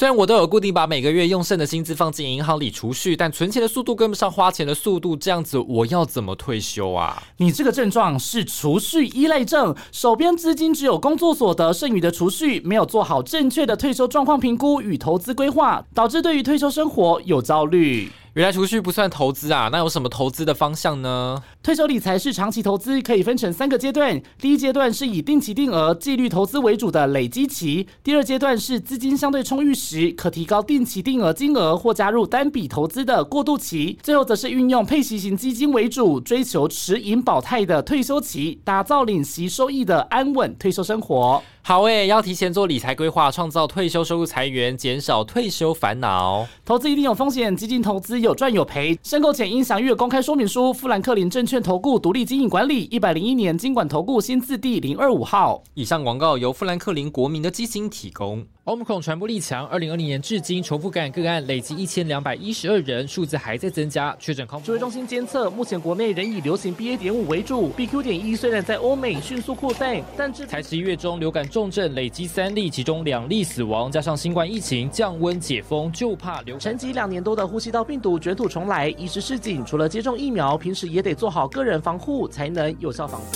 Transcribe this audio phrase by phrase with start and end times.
[0.00, 7.22] 虽然我都有固定把每个月用剩的薪资放进银行里储蓄，但存钱的速度跟不上花钱的速度，这样子我要怎么退休啊？
[7.36, 18.10] 你这个症状是储蓄依赖症，手边资金只有工作所得剩余的储蓄，没有做好正确的退休状况评估与投资规划，导致对于退休生活有焦虑。
[18.34, 19.68] 原来储蓄不算投资啊？
[19.72, 21.42] 那有什么投资的方向呢？
[21.64, 24.22] 退休理财是长期投资，可以分成三个阶段。
[24.38, 41.42] 第一阶段是以定期定额、纪律投资为主的累积期；第二阶段是资金相对充裕时，可提高定期定额金额或加入单笔投资的过渡期；最后则是运用配息型基金为主，追求持盈保泰的退休期，打造领息收益的安稳退休生活。
[41.62, 46.46] 好诶，要提前做理财规划，创造退休收入财源，减少退休烦恼。
[46.64, 48.98] 投资一定有风险，基金投资有赚有赔。
[49.04, 50.72] 申购前应详阅公开说明书。
[50.72, 55.62] 富兰克林证券投顾独立经营管理，一百零一年经管投顾新字第零二五号。
[55.74, 58.44] 以上广告由富兰克林国民的基金提供。
[58.70, 64.14] Omicron 传播力强，二零二零年至今重复感染个案累计一千两百一十二人，数字还在增加。
[64.20, 66.96] 确诊康指挥中心监测，目前国内仍以流行 BA.
[66.96, 68.00] 点五为主，BQ.
[68.00, 76.56] 点一虽然在欧美迅速扩散，但至才十一月中流感重症累积三例，其中两例死亡，加上新冠疫情降温解封，就怕流。
[76.56, 83.26] 沉寂两年多的呼吸道病毒卷土重来，一时市井，除了接种疫苗，平时也得做好个人防护，才能有效防护。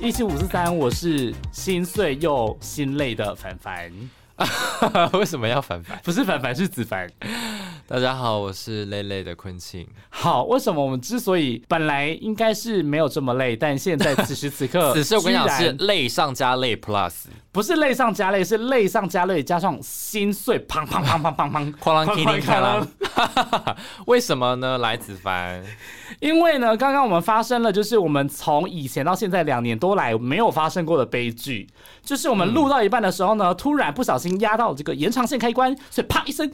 [0.00, 3.90] 一七五四三，我是心碎又心累的凡凡。
[5.18, 5.98] 为什么要凡凡？
[6.04, 7.10] 不是凡凡，是子凡。
[7.90, 9.88] 大家好，我是累累的昆庆。
[10.10, 23.76] 好，为什么我们之所以本来应该是没有这么累，但现在此时此刻， 此时我跟你讲是累上加累 plus，不是累上加累，是累上加累加上心碎，砰砰砰砰砰 砰，哐啷哐啷哐啷。
[24.04, 24.76] 为什么呢？
[24.76, 25.64] 来子凡，
[26.20, 31.66] 因为呢，刚刚我们发生了，就是我们从以前到现在两年多来没有发生过的悲剧，
[32.02, 36.52] 就是我们录到一半的时候呢，突然不小心压到这个延长线开关，所以啪一声。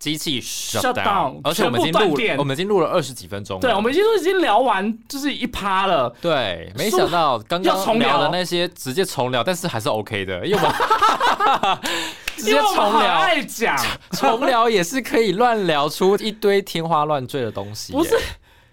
[0.00, 3.60] 机器 shut down，而且我们已经录，我们已经录了二十几分钟。
[3.60, 6.08] 对，我们已经都已经聊完，就是一趴了。
[6.22, 11.78] 对，没想到刚刚聊的那些直接重聊，但是还是 OK 的，因为我们
[12.34, 13.76] 直接重聊，爱讲
[14.12, 17.92] 重聊也是可以乱聊出一堆天花乱坠的东西。
[17.92, 18.18] 不是，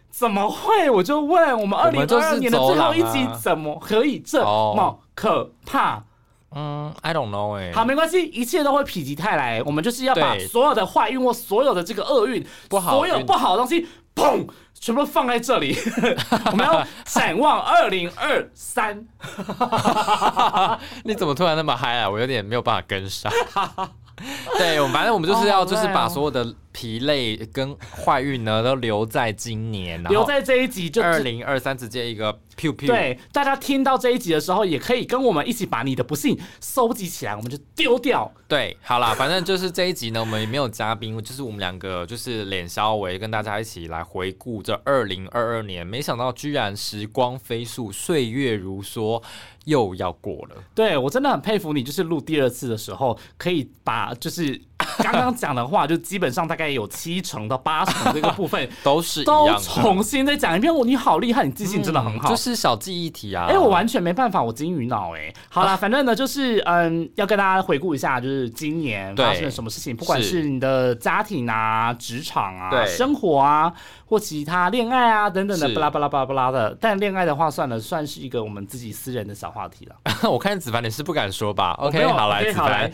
[0.10, 0.90] 怎么会？
[0.90, 6.02] 我就问，我们二零二二年的最后一集怎么可以这么可怕？
[6.60, 9.62] 嗯，I don't know 哎，好，没关系，一切都会否极泰来。
[9.62, 15.78] 我们就是要把所有的坏运或所有的这个厄运，不好，所有不好的东西，砰，全部放在这里。
[16.50, 19.06] 我们要展望二零二三。
[21.06, 22.10] 你怎么突然那么嗨啊？
[22.10, 23.32] 我有点没有办法跟上。
[24.58, 26.56] 对，我反正我们就是要就是把所有的。
[26.78, 38.32] 疲累跟坏运呢，都留在今年，留在这一集就二零二三直接一个 p 对，大家听到这一集的时候，也可以跟我们一起把你的不幸收集起来，我们就丢掉。
[38.48, 45.86] 对，好啦，反正就是这一集呢，我们也没有嘉宾，就是我们两个就是脸稍微跟大家一起来回顾这二零二二年。
[45.86, 49.24] 没想到居然时光飞速，岁月如梭，
[49.66, 50.64] 又要过了。
[50.76, 54.62] 对我真的很佩服你，就是录第二次的时候，可以把就是。
[55.04, 60.74] 刚刚讲的话，就基本上大概有七成到八成这个部分 都是都重新再讲一遍。
[60.74, 63.46] 我你好厉害，你记性真的很好，就是小记忆题啊。
[63.50, 65.34] 哎，我完全没办法，我金鱼脑哎。
[65.50, 73.74] 好啦， 反正呢，就是嗯，要跟大家回顾一下，就是今年发生了什么事情，不管是你的家庭啊、职场啊、生活啊。
[74.10, 76.78] 或其他恋爱啊等等的，巴拉巴拉巴拉巴拉的。
[76.80, 80.30] 但恋爱的话，算了，算是一个我们自己私人的小话题了。
[80.32, 82.90] 我看子凡你是不敢说吧？OK，好来，子凡，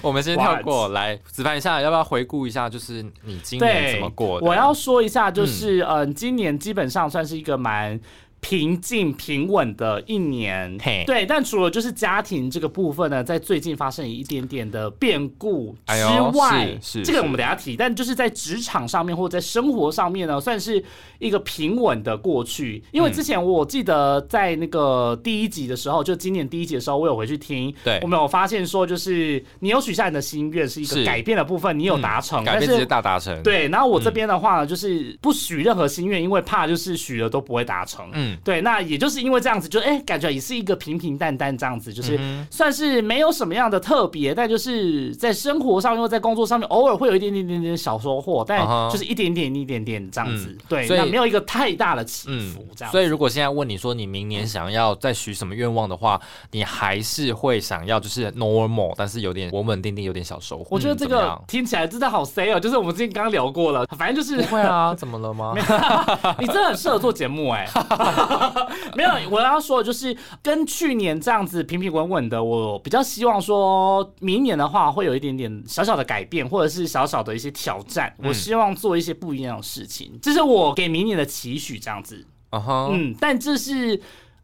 [0.00, 1.16] 我们先跳过来。
[1.26, 2.68] 子凡一下，要不要回顾一下？
[2.68, 4.46] 就是你今年怎么过的？
[4.46, 8.00] 我要说一下，就是嗯，今年基本上算是一个蛮。
[8.40, 17.76] 平静平稳的一年，对，但除了就是家庭这个部分呢，在最近发生一点点的变故之外，是这个我们等下提。
[17.76, 20.82] 但就是在职场上面或者在生活上面呢，算是
[21.18, 22.82] 一个平稳的过去。
[22.92, 33.42] 因为之前我记得在那个第一集的时候，就今年第一集的时候，我有回去听，对，我们有发现说，就是你有许下你的心愿是一个改变的部分，你有达成，改变直接大达成。
[33.42, 38.08] 对，然后我这边的话呢，就是不许任何心愿，因为怕就是许了都不会达成。
[38.12, 38.29] 嗯。
[38.32, 48.60] 嗯，对，那也就是因为这样子，就哎、感觉也是一个平平淡淡这样子，就是嗯算是没有什么样的特别，但就是在生活上面或在工作上面，偶尔会有一点点点点小收获，但
[48.90, 52.96] 就是一点点一点点这样子，对，所以那没有一个太大的起嗯伏，这样子。
[52.96, 56.20] 所以如果现在问你说你明年想要再许什么愿望的话，
[56.52, 60.66] 你还是会想要就是 normal，但是有点稳稳定定，有点小收获。
[60.70, 65.54] 我觉得这个听起来真的好 say 哦，就是我们之前刚刚聊过了，反正就是不会啊，怎么了吗？
[66.38, 67.68] 你真的很适合做节目哎、
[68.96, 78.14] 没有，我要说的就是跟去年这样子平平稳稳的，我比较希望说明年的话会有一点点小小的改变，或者是小小的一些挑战。
[78.18, 82.26] 嗯我希望做一些不一样的事情，这是我给明年的期许，这样子。
[82.50, 84.00] 啊哈，嗯，但这是。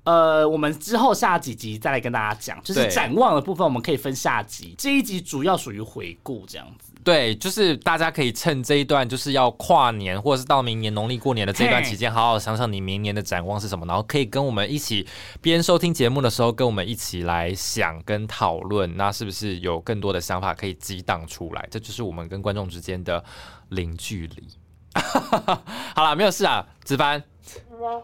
[0.06, 4.72] 呃，我们之后下几集再来跟大家讲，就是展望的部分，我们可以分下集。
[4.78, 6.85] 这一集主要属于回顾这样子。
[7.06, 15.06] 对，就是大家可以趁这一段就是要跨年或者是到明年农历过年的这段期间，好好想想你明年的展望是什么，然后可以跟我们一起
[15.40, 21.64] 边收听节目的时候，跟我们一起来想跟讨论，那是不是有更多的想法可以激荡出来？
[21.70, 23.24] 这就是我们跟观众之间的
[23.68, 24.48] 零距离。
[25.94, 26.96] 好啦，没有事啊，子
[27.78, 28.02] 凡。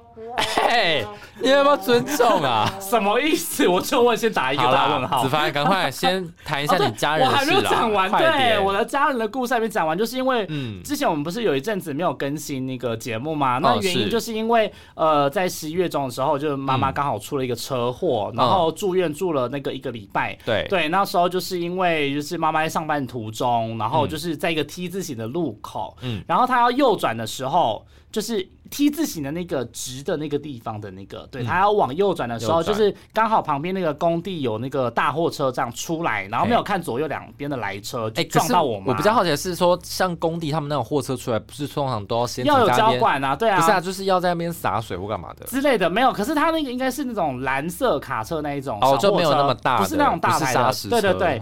[0.69, 1.05] 嘿，
[1.41, 2.71] 你有没有尊重啊？
[2.81, 3.67] 什么意思？
[3.67, 5.29] 我就问，先打一个大问，号子。
[5.29, 7.53] 凡，赶快先谈一下你家人我还没。
[7.53, 13.59] 有讲完，快对我的家人的故事还没讲完，就是因为嗯之前我们不是有一阵子没有更新那个节目嘛？
[13.59, 20.37] 那原因就是因为呃，在十一月中的时候，就是妈妈嗯刚好出了一个车祸，然后住院住了那个一个礼拜。
[20.45, 38.89] 对对，那时候就是因为就是妈妈在上班途中，然后嗯就是在一个 T 字形的路口，嗯然后她要右转的时候，就是 T 字形的那个直的那个地方的那个，对，他要往右转的时候，就是刚好旁边那个工地有那个大货车这样出来，然后没有看左右两边的来车，哎、撞到我们。
[38.89, 45.45] 我比较好奇的是说，像工地他们那种货车出来，不是通常都要先要有交管啊，对啊，不是啊，就是要在那边洒水或干嘛的。
[45.45, 51.39] 之类的没有，可是他那个应该是那种蓝色卡车那一种，哦，就没有那车么大，不是那种大不台的，石对对对。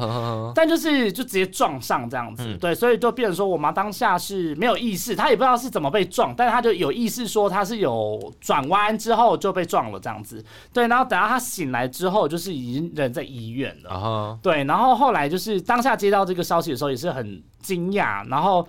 [0.54, 2.58] 但就是就直接撞上这样子，嗯。
[2.58, 18.66] 对，所以就变成说我妈当下是没有意识，她也不知道是怎么被撞，但是她就有意识说他是有转弯之后就被撞了这样子，对，然后等到他醒来之后，就是已经人在医院了，对，然后后来就是当下接到这个消息的时候也是很惊讶，然后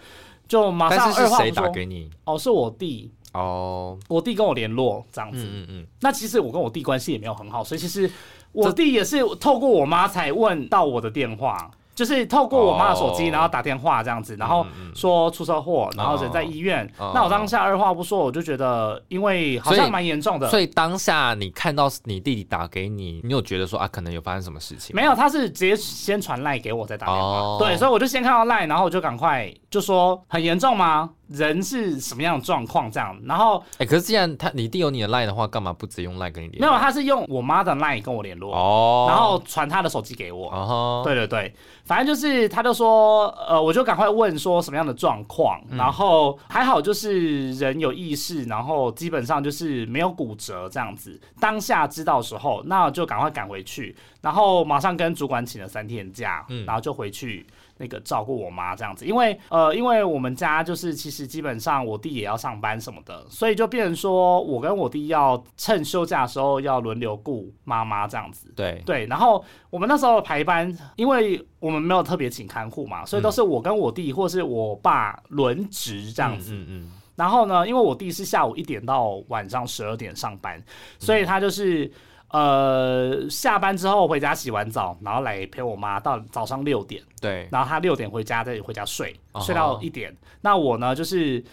[0.47, 2.09] 就马上二话不说，打给你？
[2.25, 8.09] 哦，是我弟，哦，我弟跟我联络这样子，嗯嗯嗯，那其实我跟我弟关系也没有很好，所以其实
[8.51, 14.65] 我弟也是透过我妈才问到我的电话，就是透过我妈的手机，哦然后打电话这样子，然后
[14.95, 16.85] 说出车祸，然后人在医院。
[16.97, 20.49] 哦那我当下二话不说，我就觉得，因为好像蛮严重的。
[20.49, 24.95] 所以当下你看到你弟弟打给你，你有觉得说啊，可能有发生什么事情？
[24.95, 31.09] 没有，他是直接先传赖给我再打电话，哦对，所以我就先看到赖，然后我就赶快就说很严重吗？
[31.31, 33.17] 人是什么样的状况这样？
[33.25, 41.53] 然后哎、可是既然他你弟有你的 line 的话，干嘛不直接用 line 跟你联没有，他是用我妈的 line 跟我联络，哦，然后传他的手机给我，对对对，
[41.85, 51.19] 反正就是他就说，呃，我就赶快问说什么样的状况，嗯然后还好就是人有意识，然后基本上就是没有骨折这样子。
[51.39, 57.45] 当下知道的时候，那我就赶快赶回去，然后马上跟主管请了三天假，嗯然后就回去。
[57.81, 68.53] 那个照顾我妈这样子，因为呃，因为我们家就是其实基本上我弟也要上班什么的，所以就变成说我跟我弟要趁休假的时候要轮流顾妈妈这样子。
[68.55, 76.53] 对，对，然后我们那时候的排班，因为我们没有特别请看护嘛，所以都是我跟我弟或是我爸轮值这样子。
[76.53, 80.63] 嗯嗯然后呢，因为我弟是下午一点到晚上十二点上班，
[80.99, 81.91] 所以他就是。
[82.31, 90.15] 呃，下班之后回家洗完澡，然后来陪我妈到早上六点，嗯，对，然后她六点回家再回家睡，哦睡到一点。
[90.41, 91.43] 那我呢，就是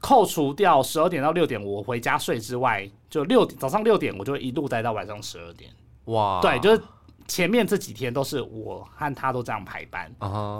[0.00, 5.70] 扣除掉十二点到六点我回家睡之外，就六点早上六点我就一路待到晚上十二点。
[6.06, 6.82] 哇，对，就是
[7.28, 10.10] 前面这几天都是我和他都这样排班。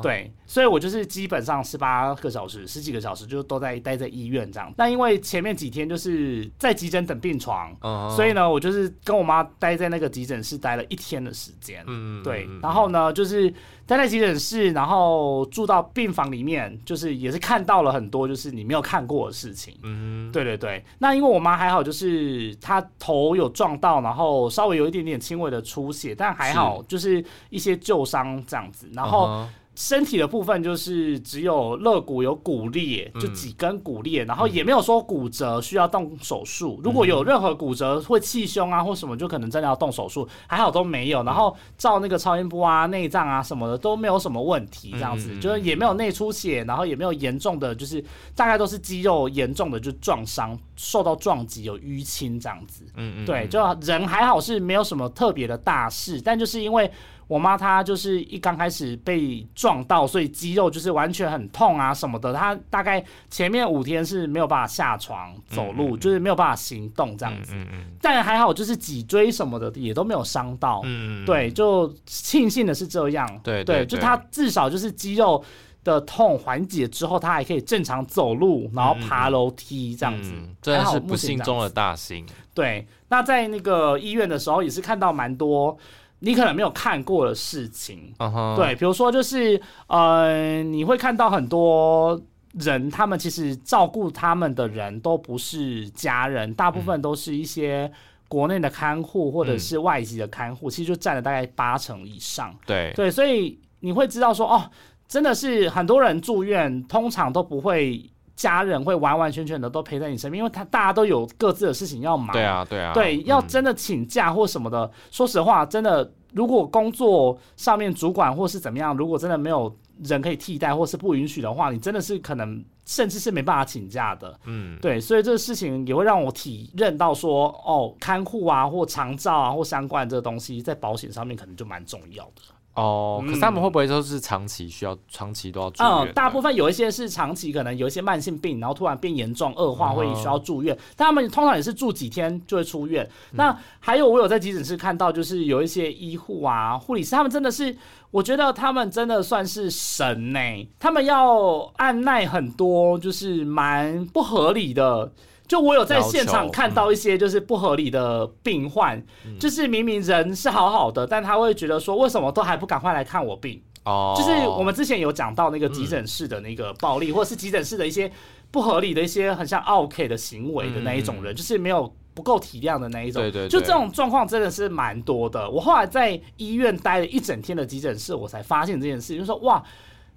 [0.03, 4.73] 对，所以我就是基本上十八个小时、十几个小时，就都在待在医院这样。
[4.77, 7.75] 那因为前面几天就是在急诊等病床，
[8.15, 11.85] 所以呢，我就是跟我妈待在那个急诊室待了一天的时间。
[12.23, 13.53] 对嗯，然后呢，就是
[13.87, 19.75] 待在急诊室，然后住到病房里面，就是也是看到了很多就是你没有看过的事情。
[19.83, 28.91] 嗯对对对，那因为我妈还好，就是她头有撞到，然后稍微有一点点轻微的出血，但还好，就是一些旧伤这样子。
[28.93, 36.81] 然后身体的部分就是只有肋骨有骨裂，就几根骨裂，然后也没有说骨折需要动手术。
[36.83, 41.23] 如果有任何骨折会气胸啊或什么，就可能真的要动手术，还好都没有。
[41.25, 48.03] 然后照那个超音波啊、内脏啊什么的都没有什么问题，这样子就是也没有内出血，然后也没有严重的，就是
[48.35, 52.83] 大概都是肌肉严重的就撞伤受到撞击有淤青这样子。
[52.95, 56.91] 嗯嗯，对，嗯就人还好是没有什么特别的大事，但就是因为
[57.29, 62.33] 我妈她就是一刚开始被撞到，所以肌肉就是完全很痛啊什么的。
[62.33, 67.55] 她大概前面五天是没有办法下床走路，嗯嗯就是没有办法行动这样子。
[67.55, 70.81] 嗯嗯但还好就是脊椎什么的也都没有伤到。
[70.85, 73.41] 嗯，嗯，对，就庆幸的是这样。
[73.43, 75.45] 对，对就她至少就是肌肉。
[75.87, 82.27] 的痛缓解之后，她还可以正常走路，然后爬楼梯这样子，嗯真的还好是不幸中的大幸。
[82.53, 85.79] 对，那在那个医院的时候，也是看到蛮多
[86.21, 88.13] 你可能没有看过的事情。
[88.57, 92.21] 对，比如说就是呃，你会看到很多
[92.55, 97.91] 人，他们其实照顾他们的人都不是家人，大部分都是一些
[98.29, 102.55] 国内的看护或者是外籍的看护，其实就占了大概八成以上。
[102.67, 104.71] 对对，所以你会知道说，哦，
[105.07, 112.33] 真的是很多人住院，通常都不会家人会完完全全的都陪在你身边，因为他大家都有各自的事情要忙。
[112.33, 119.75] 对啊对啊，对，要嗯真的请假或什么的，说实话，真的，如果工作上面主管或是怎么样，如果真的没有
[120.05, 124.39] 人可以替代或是不允许的话，你真的是可能甚至是没办法请假的。
[124.45, 132.43] 嗯对，所以这个事情也会让我体认到说，哦，看护啊或长照啊或相关这个东西，在保险上面可能就蛮重要的。
[132.77, 140.77] 哦，可是他们会不会都是长期需要长期都要住嗯院嗯？，大部分有一些是长期，可能有一些慢性病，然后突然变严重恶化，哦会需要住院。
[140.95, 143.03] 但他们通常也是住几天就会出院。
[143.33, 147.75] 嗯那还有我有在急诊室看到，就是有一些医护啊、护理师，他们真的是，
[148.11, 150.39] 我觉得他们真的算是神呢、
[150.79, 155.11] 他们要按耐很多，就是蛮不合理的。
[155.47, 163.63] 就我有在现场看到一些就是不合理的病患，嗯就是明明人是好好的，但他会觉得说，为什么都还不赶快来看我病？
[163.85, 168.11] 哦，就是我们之前有讲到那个急诊室的那个暴力，或者是急诊室的一些
[168.51, 173.23] 不合理的一些很像 OK 的行为的那一种人，就是没有不够体谅的那一种。
[173.23, 175.49] 对对对就这种状况真的是蛮多的。
[175.49, 179.63] 我后来在医院待了一整天的急诊室，我才发现这件事，就是说哇，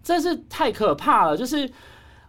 [0.02, 1.38] 真是太可怕了。
[1.38, 1.70] 就是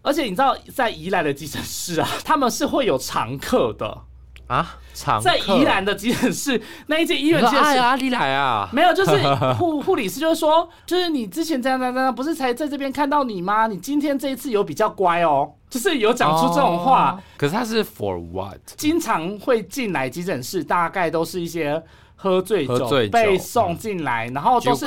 [0.03, 4.03] 而且你知道，在宜兰的急诊室啊， 他们是会有常客的。
[4.47, 9.13] 啊，常在宜兰的急诊室那一间医院哎呀，你来啊， 没有，就是
[9.55, 13.69] 护护理师就是说，就是你之前这样这样这样，不是才在这边看到你吗？
[13.69, 18.59] 你今天这一次有比较乖哦，就是有讲出这种话，哦可是他是 for what？
[18.77, 21.81] 经常会进来急诊室，大概都是一些
[22.17, 24.85] 喝醉酒被送进来，然后都是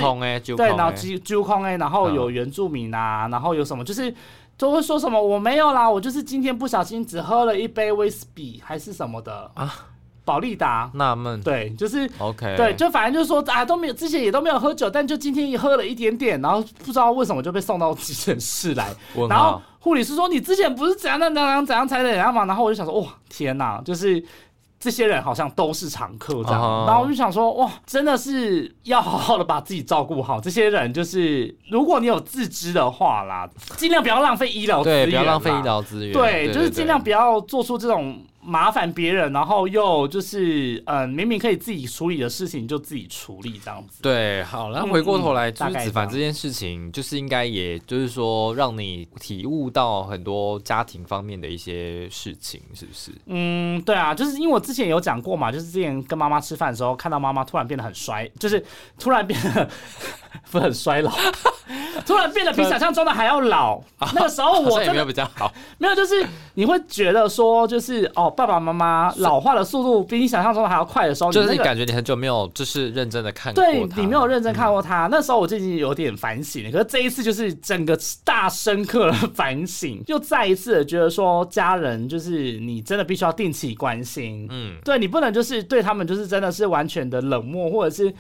[0.58, 4.14] 对，然后揪揪空哎，然后有原住民啊，然后有什么就是。
[4.64, 9.70] 都会说什么我没有啦，我就是今天不小心只喝了一杯威士忌还是什么的啊，
[10.24, 11.42] 保利达，纳闷。
[11.42, 18.88] 对，就是，OK，对，就反正就是说啊都没有，之前也都没有喝酒，但就今天也喝了一点点，然后不知道为什么就被送到急诊室来，
[19.30, 24.24] 然后，护理师说你之前不是怎样怎样怎样怎样才怎样嘛，然后我就想说哇天哪，就是。
[24.84, 26.62] 这些人好像都是常客这样。
[26.62, 30.42] 哦然后我就想说，哇，真的是要好好的把自己照顾好。
[30.42, 44.02] 这些人就是，如果你有自知的话啦，尽量不要浪费医疗资源对，不要浪费医疗资源，对，就是尽量不要做出这种麻烦别人，然后又就是嗯，明明可以自己处理的事情就自己处理这样子。
[44.02, 53.12] 对，好，然后嗯回过头来，嗯就是大概这样子凡这件事情，就是应该也就是说，让你体悟到很多家庭方面的一些事情，是不是？
[53.28, 58.64] 嗯，对啊，就是因为我之前有讲过嘛，就是之前跟妈妈吃饭的时候，看到妈妈突然变得很衰，就是
[59.00, 59.70] 突然变得
[60.52, 61.12] 不很衰老，
[62.06, 63.82] 突然变得比想象中的还要老。
[64.14, 76.72] 那个时候好像也没有我真的比较好， 没有，就是你会觉得说，就是哦，爸爸妈妈老化的速度比你想象中的还要快的时候，就是感觉你很久没有就是认真的看过对你没有认真看过他，那时候我就已经有点反省了。
[76.72, 88.14] 可是这一次就是整个大深刻的反省，又再一次的觉得说，家人就是你真的必须要定期关心，嗯，对你不能就是对他们就是真的是完全的冷漠，或者是。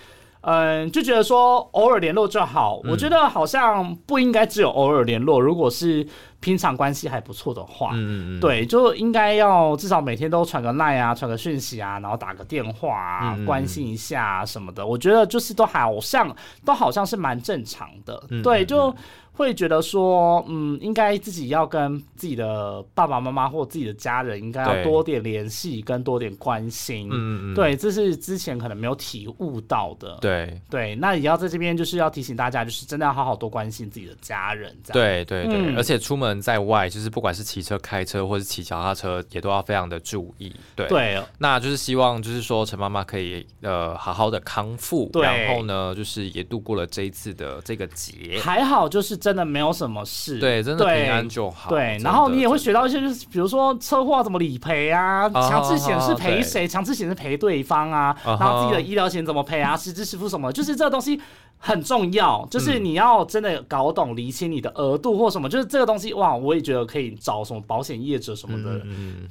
[0.43, 2.79] 嗯，就觉得说偶尔联络就好。
[2.83, 6.05] 嗯我觉得好像不应该只有偶尔联络，如果是
[6.39, 14.85] 平常关系还不错的话，嗯对，就应该要至少每天都传个赖啊，传个讯息啊，然后打个电话啊，嗯关心一下、啊、什么的。
[14.85, 16.35] 我觉得就是都好像
[16.65, 18.93] 都好像是蛮正常的，对，就
[19.33, 27.09] 会觉得说，嗯，应该自己要跟自己的爸爸妈妈或自己的家人应该要多点联系，跟多点关心。
[27.09, 30.17] 嗯嗯嗯，对，这是之前可能没有体悟到的。
[30.21, 34.75] 对对，那也要在这边就是要提醒大家，就是真的要好好多关心自己的家人。
[34.83, 34.93] 这样。
[34.93, 40.53] 对对对，嗯而且出门在外，就是不管是骑车、开车或是骑脚踏车，也都要非常的注意。
[40.75, 48.39] 对，对，那就是希望就是说陈妈妈可以呃好好的康复，对然后呢就是也度过了这一次的这个节。
[48.39, 50.37] 还好，就是真的没有什么事。
[50.37, 51.69] 对，真的对平安就好。
[51.69, 61.21] 对，然后你也会学到一些，就是比如说车祸怎么理赔啊，哦强制险是赔谁，强制险是赔对方啊，然后自己的医疗险怎么赔啊， 实支实付什么，就是这个东西
[61.57, 68.81] 很重要，就是嗯你要真的搞懂理清你的额度或什么，就是这个东西哇，我也觉得可以找什么保险业者什么的。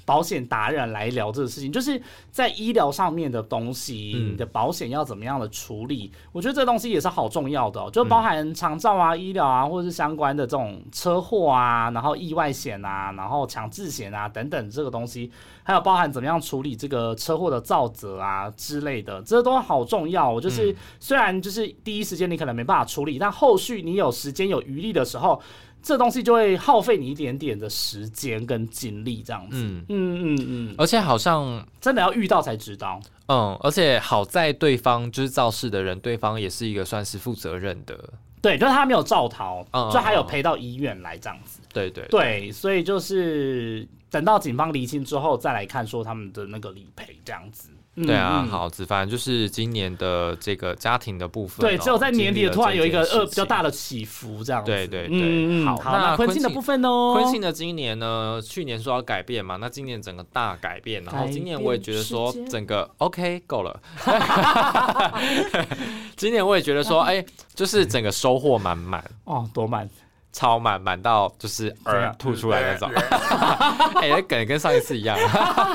[0.06, 6.10] 保险达人来聊这个事情，就是在医疗上面的东西，嗯你的保险要怎么样的处理？
[6.32, 15.30] 我觉得这东西也是好重要的、哦，就包含长照啊、医疗啊，或者是相关的这种车祸啊，然后意外险啊，然后强制险啊等等这个东西，
[15.62, 20.40] 还有包含怎么样处理这个车祸的造责啊之类的，这都好重要、哦。
[20.40, 25.42] 就是、虽然就是第一时间你可能没办法处理，但后续你有时间有余力的时候。
[25.84, 29.56] 这东西就会耗费你一点点的时间跟精力，这样子。
[29.56, 33.00] 嗯，嗯嗯嗯，而且好像真的要遇到才知道。
[33.26, 37.98] 嗯，而且好在对方就是肇事的人，对方也是一个算是负责任的。
[38.42, 41.60] 对，就是他没有照逃，嗯就还有陪到医院来这样子。
[41.72, 47.70] 对对对，所以就是等到警方厘清之后，再来看说他们的那个理赔这样子。
[47.94, 54.70] 嗯对啊，嗯好，子凡就是今年的这个家庭的部分哦、对，只有在年底的突然有一个呃比较大的起伏这样子。
[54.70, 56.88] 对对对嗯嗯好好，那婚庆的部分呢？
[56.88, 57.22] 情。
[57.22, 63.78] 坤信的今年呢，去年说要改变嘛，那今年整个大改变，然后今年我也觉得说整个 OK 够了。
[66.16, 67.22] 今年我也觉得说，哎、
[67.54, 69.04] 就是整个收获满满。
[69.24, 69.88] 哦，多满。
[70.32, 72.90] 超满满到就是耳吐出来那种，
[74.00, 75.16] 哎、那梗跟上一次一样，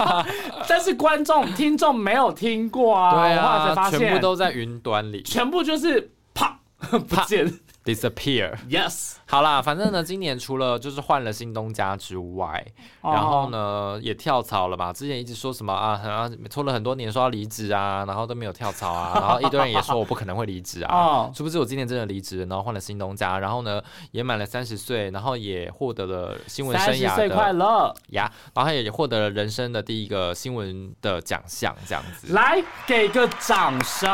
[0.67, 5.21] 但是观众听众没有听过啊，对啊，全部都在云端里。
[5.23, 6.57] 全部就是啪
[6.89, 7.51] 不见。
[7.87, 8.57] disappear。
[8.69, 12.65] Yes，好啦，反正呢，今年除了就是换了新东家之外，
[13.01, 14.91] 哦然后呢也跳槽了嘛。
[14.91, 20.95] 之前一直说什么啊，好像拖了很多年说要离职啊，然后都没有跳槽啊， 然后一堆人也说我不可能会离职啊。
[20.95, 32.33] 哦，殊不知我今年真的离职，然后换了新东家，然后呢也满了三十岁，然后也获得了新闻生涯三十岁快乐，呀，然后也获得了人生的第一个新闻的奖项，这样子。
[32.33, 34.07] 来给个掌声。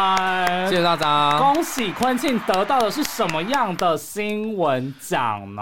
[0.70, 1.38] 谢谢大家。
[1.40, 5.62] 恭喜坤庆得到的是什么样的新闻奖呢？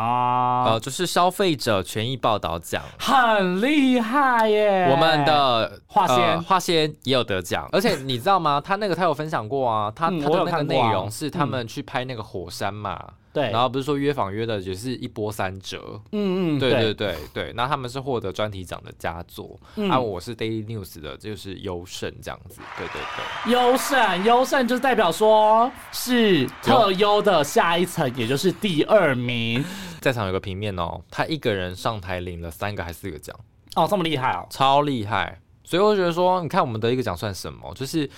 [0.65, 4.87] 呃，就是消费者权益报道奖，很厉害耶！
[4.89, 8.61] 我们的华仙呃华仙也有得奖，而且你知道吗？
[8.63, 12.99] 他那个他有分享过啊，他、他的那个内容是他们去拍那个火山嘛，
[13.33, 16.93] 对，然后不是说约访约的也是一波三折，嗯嗯，对对。
[16.93, 19.89] 对对，那他们是获得专题奖的佳作，嗯。
[19.89, 23.01] 啊，我是 Daily News 的，就是优胜这样子，对对
[23.45, 29.63] 对，优胜，优胜就是代表说是特优的下一层，也就是第二名。
[29.99, 33.35] 在场有个平面哦，他一个人上台领了三个还是四个奖，
[33.75, 34.45] 哦，这么厉害哦！
[34.49, 37.71] 超厉害，所以我觉得说，你看我们得一个奖算什么？
[37.75, 38.09] 就是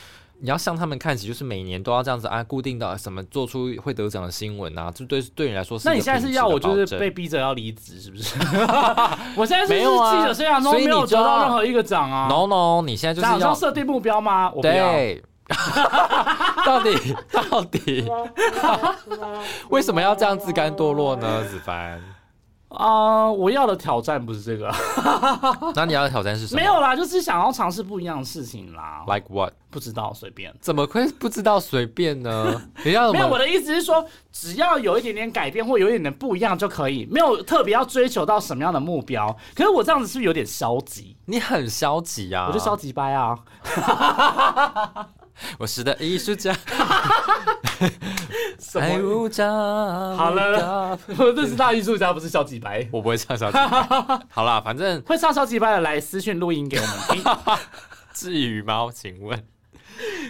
[0.43, 8.35] 你要向他们看齐，就是每年都要这样子啊，固定的什么做出会得奖的新闻啊，这对对你来说是那你现在是要我就是被逼着要离职，是不是？
[9.39, 9.85] 我现在是记
[10.25, 12.27] 者生涯中没有得到任何一个奖啊。
[12.29, 14.51] no no，你现在就是奖要要设定目标吗？
[14.53, 14.73] 我不要。
[14.73, 15.23] 对。
[16.65, 18.09] 到底到底
[19.69, 21.43] 为什么要这样自甘堕落呢？
[21.43, 22.01] 子凡，
[22.73, 24.71] 啊、我要的挑战不是这个，
[25.75, 26.59] 那你要的挑战是什么？
[26.59, 29.03] 没有啦，就是想要尝试不一样的事情啦。
[29.07, 29.53] ，like what？
[29.69, 30.53] 不知道，随便。
[30.59, 32.61] 怎么会不知道随便呢？
[32.85, 33.37] 你要没有，我？
[33.37, 39.35] 的意思是说，只要有一点点改变或有一点点不一样就可以，没有特别要追求到什么样的目标。
[39.55, 41.15] 可是我这样子是不是有点消极？
[41.25, 42.47] 你很消极啊！
[42.47, 43.37] 我就消极掰啊！
[45.57, 46.53] 我是的艺术家，
[48.59, 49.03] 什爱么？
[49.03, 49.45] 无价。
[50.15, 52.87] 好了，我这是大艺术家，不是消极掰。
[52.91, 53.57] 我不会唱消极。
[54.29, 57.23] 好啦，反正会唱消极掰的来私讯录音给我们听，
[58.13, 58.87] 至于吗？
[58.93, 59.43] 请问。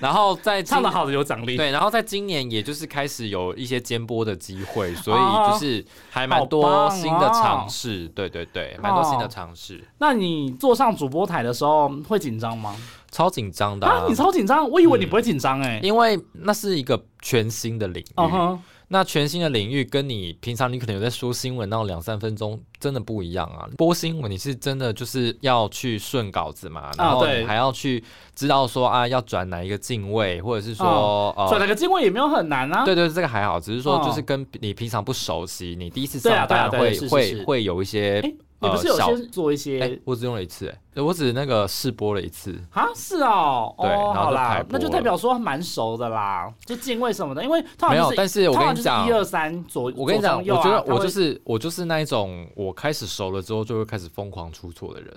[0.01, 1.55] 然后在今唱的好的有奖励。
[1.55, 8.07] 对，然后在今年也就是开始有一些监播的机会，所哦以就是还蛮多新的尝试。
[8.09, 12.75] 对对对，蛮多新的尝试，那你坐上主播台的时候会紧张吗？
[13.13, 15.79] 超紧张的、啊，你超紧张，我以为你不会紧张哎。
[15.81, 18.59] 因为那是一个全新的领域。
[18.89, 23.67] 那全新的领域跟你平常你可能有在说新闻那种两三分钟，真的不一样啊。
[23.75, 28.03] 播新闻你是真的就是要去顺稿子嘛，然后你还要去
[28.35, 31.59] 知道说啊要转哪一个镜位，或者是说、哦转呃。
[31.59, 32.85] 了个经纬也没有很难啊。
[32.85, 42.57] 对对，这个还好，只是说哦就是跟你平常不熟悉，你第一次上班会、会会有一些诶你不是有先做一哎、些我只用了一次、哎，我只那个试播了一次。
[42.71, 42.87] 啊？
[42.95, 55.13] 是哦，对哦，然后就那就代表说蛮熟的啦，就敬畏什么的，因为没有但是我跟你讲一二三左，我跟你讲，我觉得我就是我就是那一种，我开始熟了之后就会开始疯狂出错的人。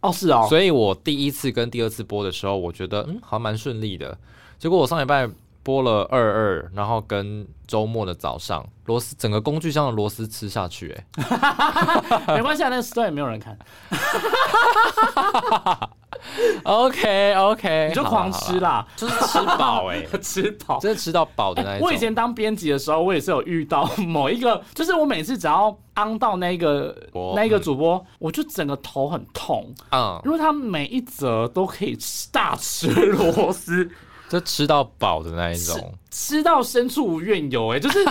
[0.00, 4.16] 哦是哦，所以我第一次跟第二次播的时候，我觉得嗯好像蛮顺利的。
[4.58, 5.28] 结果我上礼拜
[5.62, 10.96] 播了二二，然后跟周末的早上螺丝整个工具箱的螺丝吃下去、
[12.26, 13.56] 哎 没关系啊，那个 story 也没有人看，，
[16.64, 20.78] OK OK，你就狂吃啦，啦，就是吃饱哎、 吃饱。
[20.80, 21.86] 真的吃到饱的那一种。
[21.86, 26.96] 我以前当编辑的时候，我也是有遇到某一个，就是我每次只要昂到那个
[27.34, 33.88] 那一个主播，我就整个头很痛，嗯，因为他每一则都可以吃大吃螺丝，
[34.30, 35.94] 就吃到饱的那一种。
[36.10, 38.02] 吃到深处无怨尤，哎，就是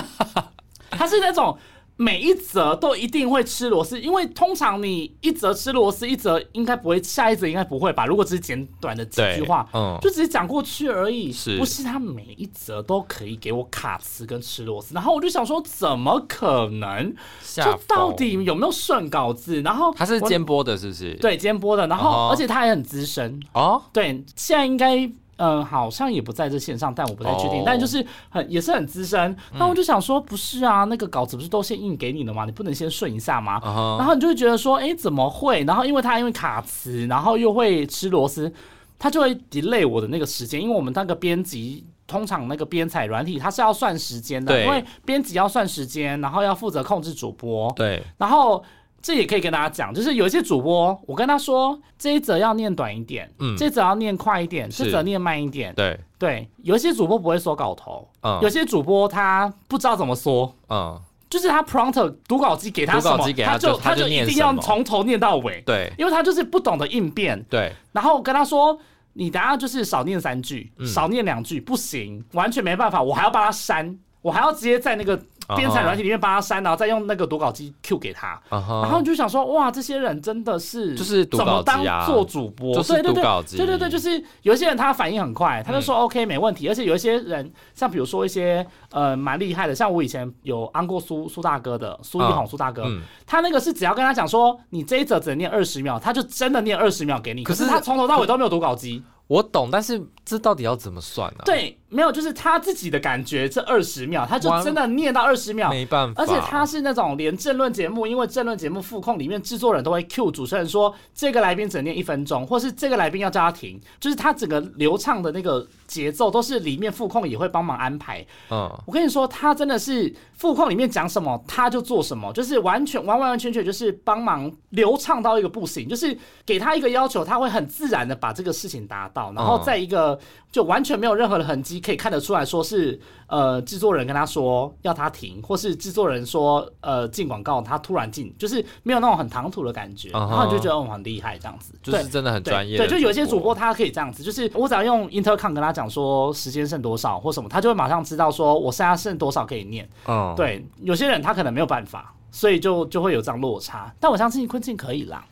[0.91, 1.57] 他是那种。
[2.01, 8.05] 每一则都一定会吃螺丝，因为通常你一则吃螺丝，一则应该不会，下一则应该不会吧？
[8.05, 11.29] 如果只是简短的几句对话，嗯就只是讲过去而已。
[11.29, 14.95] 是不是他每一则都可以给我卡词跟吃螺丝？
[14.95, 17.13] 然后我就想说，怎么可能？
[17.43, 19.61] 就到底有没有顺稿子？
[19.61, 21.13] 然后他是我监播的，是不是？
[21.15, 25.11] 对监播的，然后、哦而且他也很资深，哦，对，现在应该。
[25.39, 27.61] 嗯，好像也不在这线上，但我不太确定。
[27.61, 29.35] 哦但就是很也是很资深。
[29.57, 32.45] 那、我就想说，不是啊，那个稿子不是都先印给你了吗？
[32.45, 33.59] 你不能先顺一下吗？
[33.97, 35.63] 然后你就会觉得说，哎，怎么会？
[35.63, 38.51] 然后因为他因为卡词，然后又会吃螺丝，
[38.99, 41.85] 他就会 delay 我的那个时间，因为我们那个编辑。
[42.09, 48.63] 通常那个编采软体它是要算时间的，因为编辑要算时间，然后要负责控制主播，对，然后
[49.01, 53.55] 这也可以跟大家讲，就是有一些主播，我跟他说这一则要念短一点，嗯。
[53.57, 54.85] 这则要念快一点，是。
[54.85, 55.73] 这则念慢一点。
[55.73, 58.39] 对，对，有一些主播不会说稿头，嗯。
[58.41, 60.53] 有些主播他不知道怎么说。
[60.69, 65.91] 嗯，就是他 prompter 读稿机给他什么，他就他他就一定要从头念到尾，对。
[65.97, 67.41] 因为他就是不懂得应变。
[67.49, 68.77] 对，然后跟他说，
[69.13, 70.85] 你等下就是少念三句，嗯。
[70.85, 75.17] 少念两句，不行，完全没办法，我还要帮他删，我还要直接在那个
[75.55, 78.39] 编采软体里面帮他删，然后再用那个读稿机 Q 给他。
[78.49, 83.23] 然后你就想说，哇，这些人真的是就是怎么当做主播，就是对对对
[83.57, 99.03] 对对对，就是有一些人他反应很快，他就说 OK 没问题，而且有一些人像比如说一些呃蛮厉害的，像我以前有安过苏苏大哥的苏一红苏大哥，嗯，他那个是只要跟他讲说你这一则只能念二十秒，他就真的念二十秒给你，可是他从头到尾都没有读稿机。
[99.27, 105.69] 我懂，但是这到底要怎么算呢？，对，没有，就是他自己的感觉，这二十秒，他就真的念到二十秒。
[105.69, 118.25] 没办法，而且他是那种连政论节目，因为政论节目副控里面制作人都会 cue 主持人说这个来宾只念一分钟，或是这个来宾要叫他停，就是他整个流畅的那个节奏都是里面副控也会帮忙安排。
[118.49, 130.19] 嗯，我跟你说，他真的是副控里面讲什么他就做什么，就是完全完完完全全就是帮忙流畅到一个不行，就是给他一个要求，他会很自然的把这个事情达到，然后在一个
[130.51, 149.87] 就完全没有任何的痕迹可以看得出来说是呃制作人跟他说要他停，或是制作人说呃进广告他突然进，就是没有那种很唐突的感觉，然后你就觉得哦很厉害这样子，就是真的很专业的对，就有些主播他可以这样子，就是我只要用 intercom 跟他讲说时间剩多少或什么，他就会马上知道说我剩下剩多少可以念。
[150.07, 153.93] 嗯，对，有些人他可能没有办法，所以就就会有这样落差。
[153.99, 155.25] 但我相信昆庆可以啦。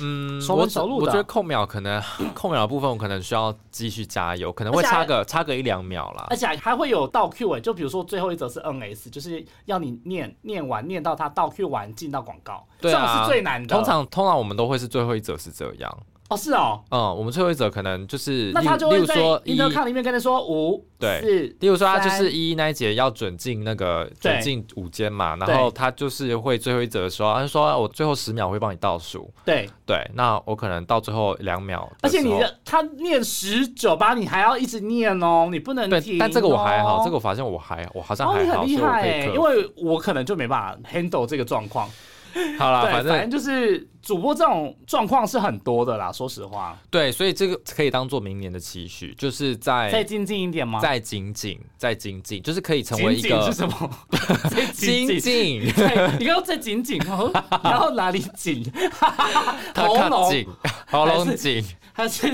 [0.00, 2.02] 嗯，熟我门熟路的我觉得控秒可能
[2.34, 6.36] 控秒的部分，我可能需要继续加油，可能会差个差个一两秒啦而。
[6.36, 13.74] 且还会有倒 Q 哎、就比如说最后一则是 NS，就是要你念念完念到他倒 Q 完进到广告，这种是最难的。
[13.74, 15.98] 通常通常我们都会是最后一则是这样。
[16.32, 19.14] 哦是哦，嗯，我们最后一则可能就是，那他就会在
[19.44, 24.32] 一，intercom 里面跟他说五对四，例如说他就三是一那一节要准进那个对。
[24.32, 25.54] 准进五间嘛，然对。
[25.54, 41.88] 后他就是会最后一则的时候，他就说我最后十秒会帮你倒数，对，对，那我可能到最后两秒的而且你候的他念十九八，你还要一直念哦，你不能对停、哦。，但这个我还好，这个我发现我还我好像哦，还很厉所以我害哎、可以克因为我可能就没办法 handle 这个状况。
[42.58, 46.78] 好啦，反正反正就是主播这种状况是很多的啦，说实话。
[46.90, 50.80] 对，所以这个可以当做明年的期许，就是再在精进一点吗？
[50.80, 53.90] 再精进，再精进，就是可以成为一紧紧是个什么？
[54.72, 57.30] 精紧，进，对，你刚刚再紧紧哦，
[57.62, 58.64] 然后哪里紧？
[59.74, 60.46] 它喉咙紧，
[60.90, 62.28] 喉咙紧，还是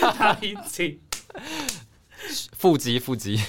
[0.00, 0.98] 哪里紧？
[2.56, 3.40] 腹肌腹肌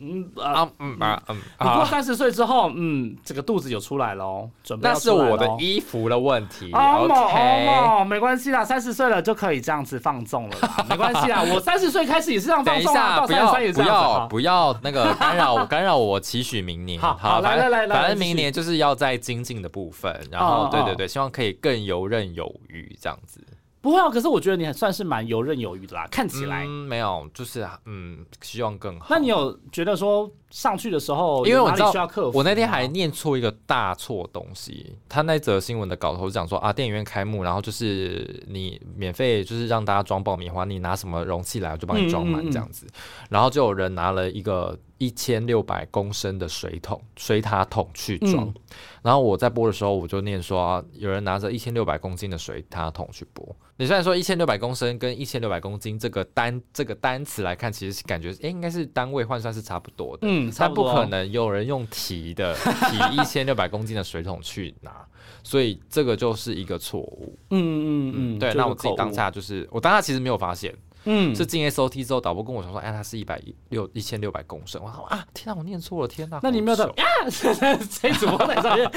[0.00, 6.70] 嗯啊，啊嗯啊嗯你过啊，三十岁之后，嗯，这个肚子有出来喽，准备要那是我的衣服的问题。
[6.72, 11.42] 哦没关系啦，三十岁了就可以这样子放纵了啦， 没关系啦。
[11.42, 14.18] 我三十岁开始也是这样等一放纵啊，下，到三十不要不三也这样子啊。
[14.20, 17.00] 要不要那个干扰我 干扰我期许明年。
[17.00, 23.40] 好好来来来来反正明年就是要在精进的部分，然后对对对，希望可以更游刃有余这样子。
[23.86, 26.64] 不会啊，可是我觉得你还算是蛮游刃有余的啦，看起来。
[26.64, 29.06] 嗯，没有，就是嗯，希望更好。
[29.08, 32.38] 那你有觉得说上去的时候，因为我知道需要克服？
[32.38, 42.86] 我那天还念错一个大错东西，他那则新闻的稿头讲说啊，电影院开幕，然后就是你免费就是让大家装爆米花，你拿什么容器来，我就帮你装满嗯嗯嗯这样子。
[43.28, 48.54] 然后就有人拿了一个一千六百公升的水桶水塔桶去装，嗯
[49.02, 53.54] 然后我在播的时候我就念说、啊，有人拿着一千六百公斤的水塔桶去播。
[53.76, 60.20] 你虽然说一千六百公升跟一千六百公斤这个单这个单词来看，其实感觉诶应该是单位换算是差不多的。
[60.22, 62.54] 嗯，差但不可能有人用提的
[62.90, 65.04] 提一千六百公斤的水桶去拿，
[65.42, 67.36] 所以这个就是一个错误。
[67.50, 74.82] 嗯嗯嗯，对，那我自己当下就是，我当下其实没有发现，嗯是进 SOT 之后，导播跟我说说，哎，它是一百六一千六百公升。
[74.82, 76.40] 我说啊，天哪，我念错了，天哪！
[76.42, 77.78] 那你没有好的糗呀？
[78.02, 78.90] 这主播在上面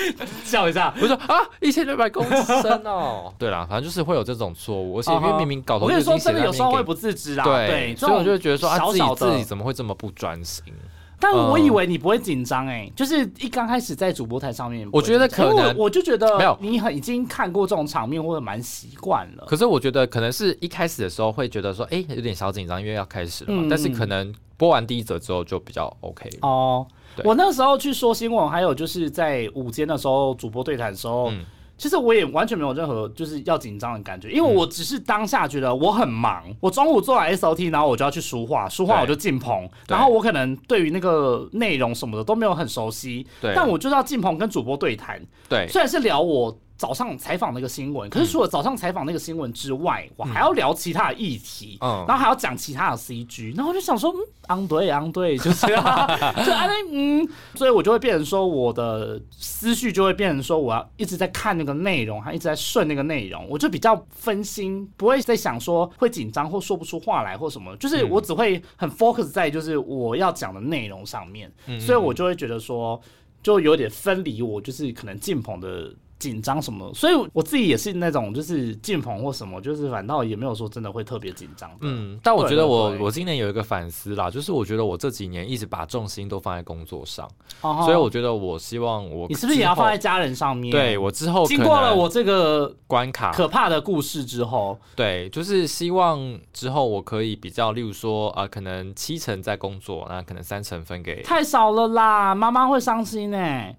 [0.44, 0.94] 笑一下。
[1.00, 3.32] 我说啊，一千六百公升哦。
[3.38, 7.44] 对啦，反正就是会有这种错误，而且因为明明搞头我跟你说，真的有时候会不自知啦。
[7.44, 10.74] 对，所以我就会觉得说啊，自己自己怎么会这么不专心？
[11.20, 16.58] 但我以为你不会紧张哎，就是一刚开始在主播台上面，我觉得可能我我就觉得没有。
[16.62, 19.44] 你很已经看过这种场面，或者蛮习惯了。
[19.46, 23.64] 可是我觉得可能是一开始的时候会觉得说，哎、有点小紧张，因为要开始了嘛。
[23.64, 23.70] 嗯。
[23.70, 26.30] 但是可能播完第一则之后就比较 OK。
[26.42, 26.88] 哦，
[27.24, 31.44] 我那时候去说新闻，还有就是在午间的时候主播对谈的时候，嗯
[31.80, 43.54] 其实我也完全没有任何就是要紧张的感觉，因为我只是当下觉得我很忙，我中午做完 SOT，然后我就要去书画，书画我就进棚，然后我可能对于那个内容什么的都没有很熟悉，对。
[43.56, 52.06] 但我就是要进棚跟主播对谈，对，虽然是聊我早上采访那个新闻，可是除了早上采访那个新闻之外，我还要聊其他的议题，嗯。
[52.08, 72.98] 然后还要讲其他的 CG，然后我就想说，嗯，昂对昂对，就是就安嗯，所以我就会变成说，我的思绪就会变成说，我要一直在看那个内容，还一直在顺那个内容，我就比较分心，不会在想说会紧张或说不出话来或什么，就是我只会很 focus 在就是我要讲的内容上面，所以我就会觉得说，
[73.44, 75.94] 就有点分离我就是可能进棚的。
[76.20, 81.72] 紧张什么，所以我自己也是那种，就是进棚或什么，就是反倒也没有说真的会特别紧张。
[81.80, 87.26] 嗯，但我觉得我我今年有一个反思啦，就是我觉得我这几年一直把重心都放在工作上，
[87.62, 90.72] 哦所以我觉得我希望我你是不是也要放在家人上面？
[90.72, 103.74] 对我之后经过了我这个关卡，可怕的故事之后，对，就是希望之后我可以比较，例如说啊、呃可能七成在工作，那可能三成分给太少了啦，妈妈会伤心哎。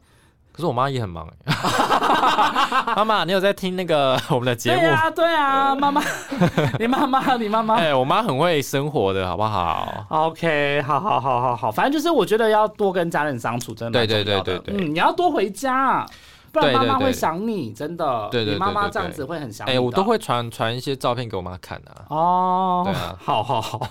[0.53, 1.35] 可是我妈也很忙欸，
[2.97, 4.81] 妈妈，你有在听那个 我们的节目？
[4.81, 6.03] 对啊，对啊，妈妈，
[6.79, 7.77] 你妈妈，你妈妈。
[7.77, 16.05] 哎、我妈很会生活的，好不好？OK，好好好好好，反正就是我觉得要多跟家人相处，真的蛮对对对对对嗯，你要多回家，
[16.53, 18.29] 不然妈妈会想你，真的。
[18.31, 19.83] 对对对你妈妈这样子会很想你哎、的。
[19.83, 22.83] 我都会传传一些照片给我妈看啊，哦。
[22.85, 23.89] 对啊好好好，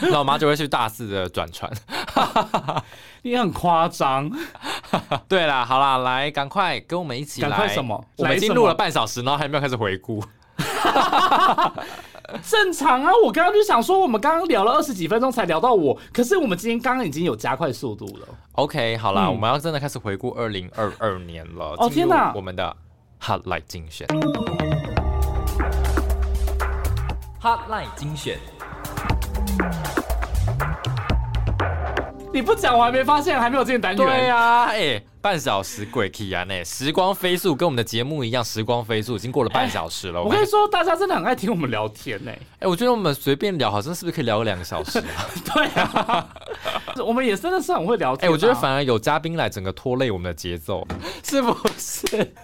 [0.00, 1.70] 那我妈就会去大肆的转传。
[3.24, 4.30] 你很夸张。
[5.26, 7.48] 对啦，好啦，来，赶快跟我们一起来。
[7.48, 10.22] 赶快什么我们已经录了半小时，然后还没有开始回顾。
[12.42, 18.28] 正常啊，我刚刚就想说，我们刚刚聊了二十几分钟才聊到我，可是我们今天刚刚已经有加快速度了。
[18.52, 21.74] OK，好啦，嗯我们要真的开始回顾二零二二年了。
[21.78, 22.76] 哦进入天哪我们的
[23.22, 24.06] Hotline 精选。
[27.40, 28.38] Hotline 精选，
[32.34, 34.06] 你不讲，我还没发现还没有进单元。
[34.06, 40.22] 对啊，哎、半小时鬼 K 啊，那，时光飞速，跟我们的节目一样，时光飞速，已经过了半小时了。
[40.22, 45.24] 我跟你说，大家真的很爱听我们聊天呢、哎、我觉得我们随便聊，好像是不是可以聊个两个小时啊？
[45.54, 46.28] 对啊，
[47.02, 48.32] 我们也真的是很会聊哎、天、啊。
[48.32, 50.86] 我觉得反而有嘉宾来，整个拖累我们的节奏，
[51.24, 52.34] 是不是？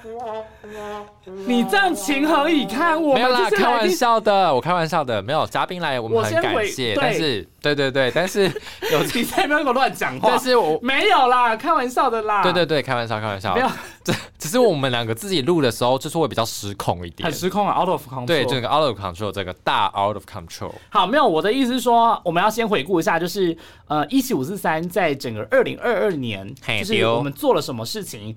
[1.47, 3.01] 你这样情何以堪？
[3.01, 3.91] 我没有啦，开玩。
[3.91, 8.45] 笑的，我开玩笑的，没有嘉宾来，我们很感谢，但是对对对，但是
[8.91, 10.41] 有，你在那边给我乱讲话但。
[10.41, 10.79] 是我。
[10.81, 12.43] 没有啦，开玩笑的啦。
[12.43, 13.69] 对对对，开玩笑，开玩笑没有。
[14.05, 17.37] 这只是我们两个自己录的时候，就是会比较失控一点很。
[17.37, 18.27] 失控啊，out of control。
[18.27, 20.71] 对，这个 out of control，这个大 out of control。
[20.89, 23.57] 好，没有，我的意思是说，我们要先回顾一下，就是
[23.89, 28.37] 呃，一七五四三在整个二零二二年，就是我们做了什么事情。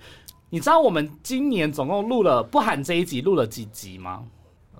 [0.50, 4.24] 你知道我们今年总共录了不含这一集录了几集吗？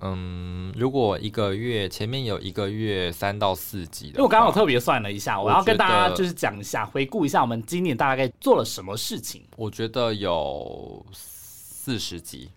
[0.00, 9.42] 嗯，如果一个月前面有一个月三到四集的，因为我刚刚我特别算了一下，我要跟大家就是讲一下，回顾一下我们今年大概做了什么事情。
[9.56, 12.50] 我觉得有四十集，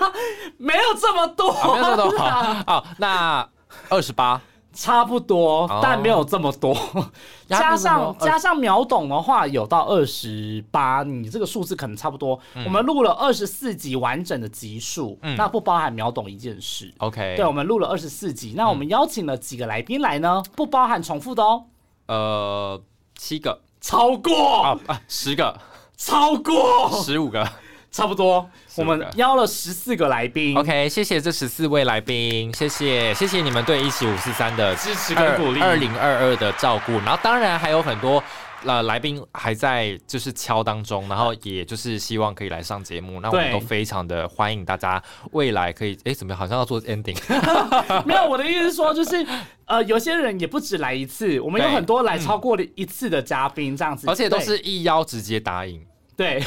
[0.58, 3.48] 没有这么多，啊，没有这么多啊，那
[3.88, 4.40] 二十八，
[4.76, 6.76] 差不多哦，但没有这么多。
[7.48, 12.38] 压加上加上秒懂的话，有到二十八，你这个数字可能差不多。
[12.64, 15.34] 我们录了二十四集完整的集数，嗯。
[15.36, 16.92] 那不包含秒懂一件事。
[16.98, 20.42] OK，对，我们录了二十四集，那我们邀请了几个来宾来呢？
[20.54, 21.64] 不包含重复的哦，
[22.06, 22.82] 呃，
[23.16, 23.62] 七个。
[23.78, 25.56] 超过，啊啊，十个，
[25.96, 27.48] 超过，十五个。
[27.96, 28.48] 差不多。
[28.76, 35.60] 我们邀了十四个来宾 OK，谢谢这十四位来宾，谢谢谢谢你们对一起五四三的支持跟鼓励。
[35.60, 38.22] 二零二二的照顾，然后当然还有很多。
[38.64, 45.00] 呃，来宾还在就是敲当中，然后也就是希望可以来上节目，那我们都非常的欢迎大家
[45.32, 46.38] 未来可以，哎，怎么样？
[46.38, 47.16] 好像要做 ending，
[48.04, 49.24] 没有，我的意思是说，就是
[49.66, 56.42] 呃，有些人也不止来一次，我们有很多来超过了一次的嘉宾，这样子，而且都是一邀直接答应，对，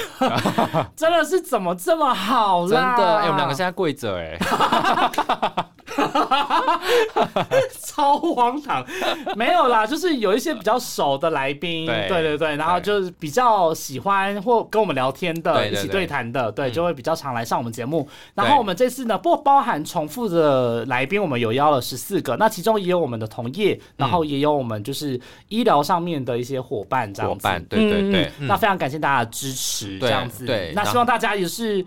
[0.96, 2.76] 真的是怎么这么好真？
[2.98, 4.38] 的，哎，我们两个现在跪着，哎，
[7.84, 8.86] 超荒唐，
[9.36, 18.08] 没有啦，就是有一些比较熟的来宾，对对对对，然后就是比较喜欢或跟我们聊天的，一起对谈的，对，嗯就会比较常来上我们节目。
[18.34, 27.36] 然对后我们这次呢，不包含重复的来宾，我们有邀了十四个，那其中也有我们的同业，然后也有我们就是医疗上面的一些伙伴，这样子。
[27.36, 30.46] 伙伴对对对那非常感谢大家的支持，这对样子。
[30.46, 31.86] 对那希望大家也是。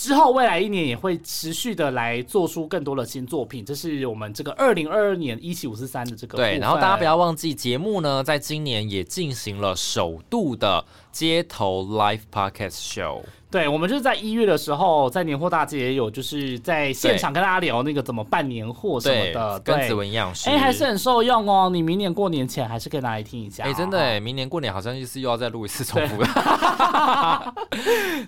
[0.00, 10.82] 之后未来一年也会持续的来做出更多的新作品，这是我们这个二零二二年一七五四三的这个对，然后大家不要忘记，节目呢在今年也进行了首度的
[11.12, 13.20] 街头 live podcast show。
[13.50, 21.68] 对，我们就是在一月的时候，在年货大街也有，就是在现场跟大家聊那个怎么办年货什么的，，跟对子文营养师，哎，还是很受用哦。
[21.68, 26.28] 你明年过年前还是可以拿来听一下、哎、真的明年过年好像就是又要再录一次重复的。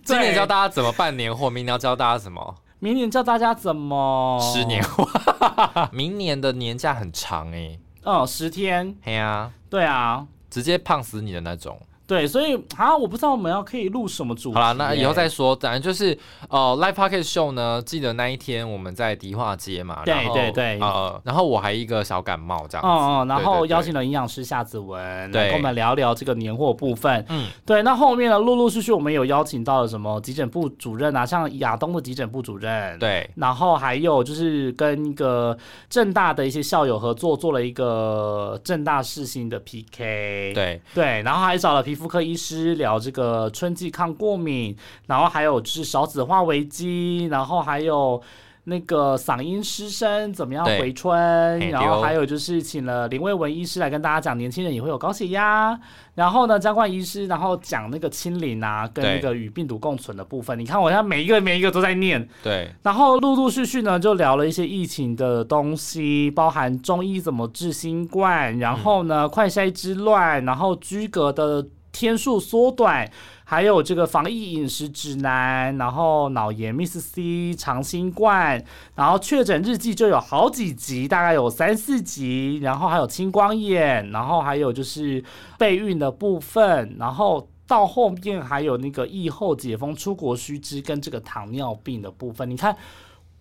[0.05, 5.09] 今年教大家怎么办年货，明年要教大家什么明年教大家怎么吃年货。
[5.93, 11.81] 明年的年假很长哎，嗯，十天，嘿呀、对啊，直接胖死你的那种。
[12.07, 14.55] 对，所以啊，我不知道我们要可以录什么主题。
[14.55, 15.57] 好啦，那以后再哎说。
[15.63, 27.25] 反正就是呃，live podcast show 呢，记得那一天我们在迪化街嘛，对对对呃，然后我还一个小感冒这样子，嗯嗯，然后邀请了营养师夏子文对跟我们聊聊这个年货部分。
[27.29, 35.57] 嗯，对，那后面呢，陆陆续续我们有邀请到了什么急诊部主任啊，像亚东的急诊部主任，，对然后还有就是跟一个
[35.89, 44.75] 正大的一些校友合作，做了一个正大世新的 PK，对对，然后还找了皮肤科医师聊这个春季抗过敏，
[45.09, 48.23] 然后还有就是少子化危机，然后还有。
[48.65, 51.59] 那个嗓音失声怎么样回春？
[51.71, 55.77] 然后还有就是请了林卫文医师来跟大家讲，年轻人也会有高血压。
[56.15, 60.57] 然后呢，张冠医师然后讲那个清零啊，跟那个与病毒共存的部分。
[60.57, 73.09] 你看我现在每一个每一个都在念，对然后陆陆续续呢，就聊了一些疫情的东西，包含中医怎么治新冠，然后呢，快筛之乱，然后居格的天数缩短，
[73.45, 78.65] 还有这个防疫饮食指南，然后脑炎、Miss C、长新冠，
[78.97, 85.23] 然后确诊日记就有好几集，大概有三四集，然后还有青光眼，然后还有就是
[85.59, 87.47] 备孕的部分，然后。
[87.65, 92.77] 到后面还有那个疫后解封出国须知跟这个糖尿病的部分，你看，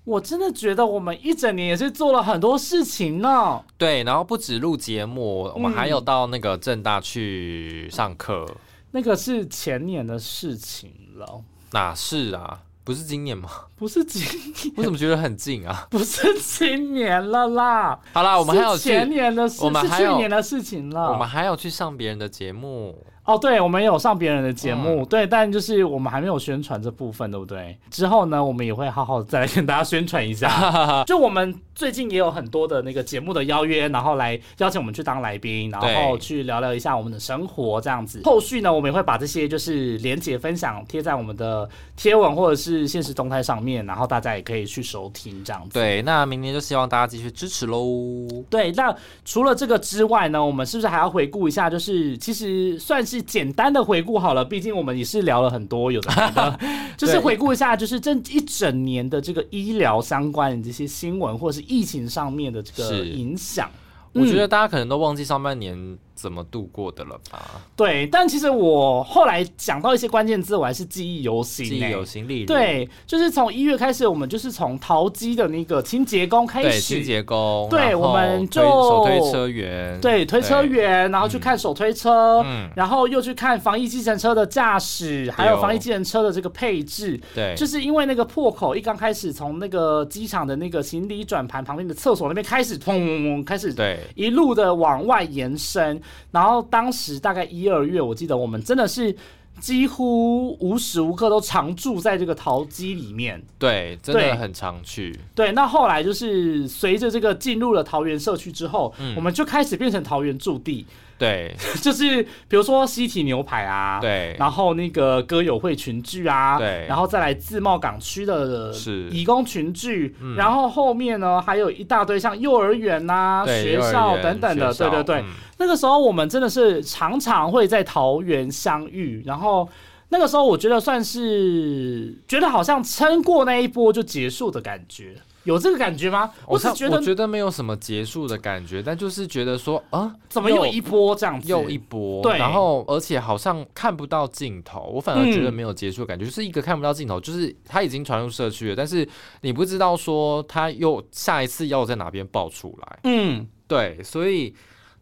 [0.04, 3.64] 我真的觉得我们一整年也是做了很多事情呢。
[3.78, 8.46] 对，然后不止录节目，我们还有到那个正大去上课。
[8.92, 12.60] 那个是前年的事情了，哪是啊？
[12.84, 13.48] 不是今年吗？
[13.78, 15.86] 不是今年我怎么觉得很近啊？
[15.92, 18.00] 不是今年了啦。
[18.12, 21.12] 好啦，我们还有去，前年的事，是我们还有去年的事情了。
[21.12, 23.06] 我们还有去上别人的节目。
[23.32, 27.78] 哦，对，我们有上别人的节目，嗯对，但就是我们还没有宣传这部分，对不对？
[27.90, 31.04] 之后呢，我们也会好好的再来跟大家宣传一下。
[31.08, 38.22] 就我们最近也有很多的那个节目的邀约，然后来邀请我们去当来宾，然后去聊聊一下我们的生活这样子。
[38.26, 45.70] 后续呢，我们也会把这些就是连接分享贴在我们的贴文或者是现实动态上面，然后大家也可以去收听这样子。
[45.74, 48.28] 对，那明年就希望大家继续支持喽。
[48.50, 51.70] 对，那除了这个之外呢，我们是不是还要回顾一下？
[51.70, 56.60] 就是其实算是简单的回顾好了，毕竟我们也是聊了很多有的没的，
[56.98, 63.70] 就是回顾一下，就是这一整年的这个医疗相关的这些新闻，或者是疫情上面的这个影响。
[64.14, 67.62] 我觉得大家可能都忘记上半年怎么度过的了吧？
[67.76, 71.92] 对，但其实我后来讲到一些关键字，我还是记忆犹新、记忆欸。
[71.92, 72.46] 犹新，例如？
[72.46, 87.20] 对，就是从一月开始，我们就是从淘机的那个清洁工开对始，清洁工，对我们推就手推车员，对推车员，然后去看手推车，嗯，然后又去看防疫计程车的驾驶，还有防疫计程车的这个配置。
[87.34, 94.00] 对，就是因为那个破口一刚开始从那个机场的那个行李转盘旁边的厕所那边开始，砰开始对。
[94.16, 96.00] 一路的往外延伸，
[96.32, 99.16] 然后当时大概一二月，我记得我们真的是
[99.60, 103.42] 几乎无时无刻都常住在这个陶机里面。
[103.60, 109.16] 对，真的很常去，对，那后来就是随着这个进入了桃园社区之后，嗯。
[109.16, 110.86] 我们就开始变成桃园驻地，
[111.22, 111.56] 对。
[111.82, 114.36] 就是比如说西体牛排啊，对。
[114.40, 116.86] 然后那个歌友会群聚啊，对。
[116.88, 119.08] 然后再来自贸港区的是。
[119.12, 120.36] 义工群聚，嗯。
[120.36, 125.16] 然后后面呢还有一大堆像幼儿园呐、对，学校等等的，对对对。
[125.18, 125.26] 嗯。
[125.60, 129.70] 那个时候我们真的是常常会在桃园相遇，然后
[130.10, 136.32] 那个时候我觉得算是觉得好像撑过那一波就结束的感觉，有这个感觉吗？
[136.46, 141.48] 我我是觉得我觉得没有什么结束的感觉，但就是觉得说啊，怎么又一波这样子？
[141.48, 149.08] 又一波，对然后而且好像看不到尽头，我反而觉得嗯没有结束的感觉，就是一个看不到尽头，就是它已经传入社区了，但是
[149.42, 154.54] 你不知道说它又下一次要在哪边爆出来，嗯，对，所以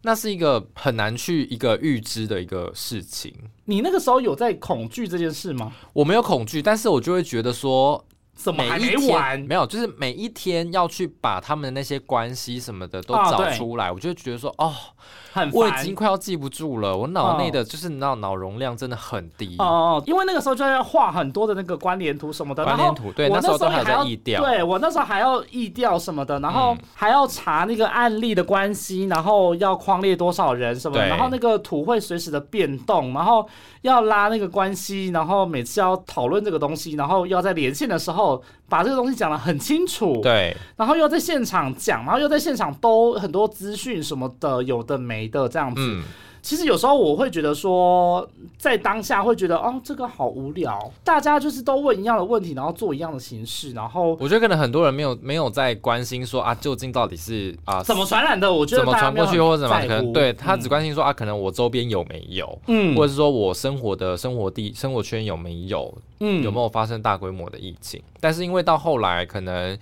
[0.02, 3.34] 那是一个很难去一个预知的一个事情。
[3.66, 5.70] 你那个时候有在恐惧这件事吗？
[5.92, 8.02] 我没有恐惧，但是我就会觉得说，
[8.34, 9.38] 怎么还没完？
[9.40, 14.72] 没有，就是每一天要去把他们的那些关系什么的都找出来，我就觉得说，哦，
[15.32, 17.50] 很我已经快要记不住了，我脑内哦。
[17.52, 19.56] 的就是脑脑容量真的很低。
[19.58, 19.64] 哦
[20.00, 26.78] 哦，因为那个时候就要画很多的那个关联图什么的，关联图对我那时候都还要在意调对我那时候还要意调什么的，然后嗯。
[26.94, 33.46] 还要查那个案例的关系，然后要框列多少人什么的，然后那个图会随时的变动，然后
[33.82, 38.29] 要拉那个关系，然后每次要讨论这个东西，然后要在连线的时候
[38.68, 45.80] 把这个东西讲得很清楚，对，然后又在现场讲，然后又在现场兜很多资讯什么的，有的没的这样子。
[45.80, 46.04] 嗯，
[46.42, 48.26] 其实有时候我会觉得说，
[48.56, 68.02] 在当下会觉得哦，这个好无聊，大家就是都问一样的问题，然后做一样的形式，然后我觉得可能很多人没有没有在关心说啊，究竟到底是啊怎么传染的，我觉得怎么传过去，或者怎么可能对他只嗯关心说啊，可能我周边有没有，嗯或者是说我生活的生活地生活圈有没有，嗯有没有发生大规模的疫情？
[68.20, 69.76] 但是因为到后来可能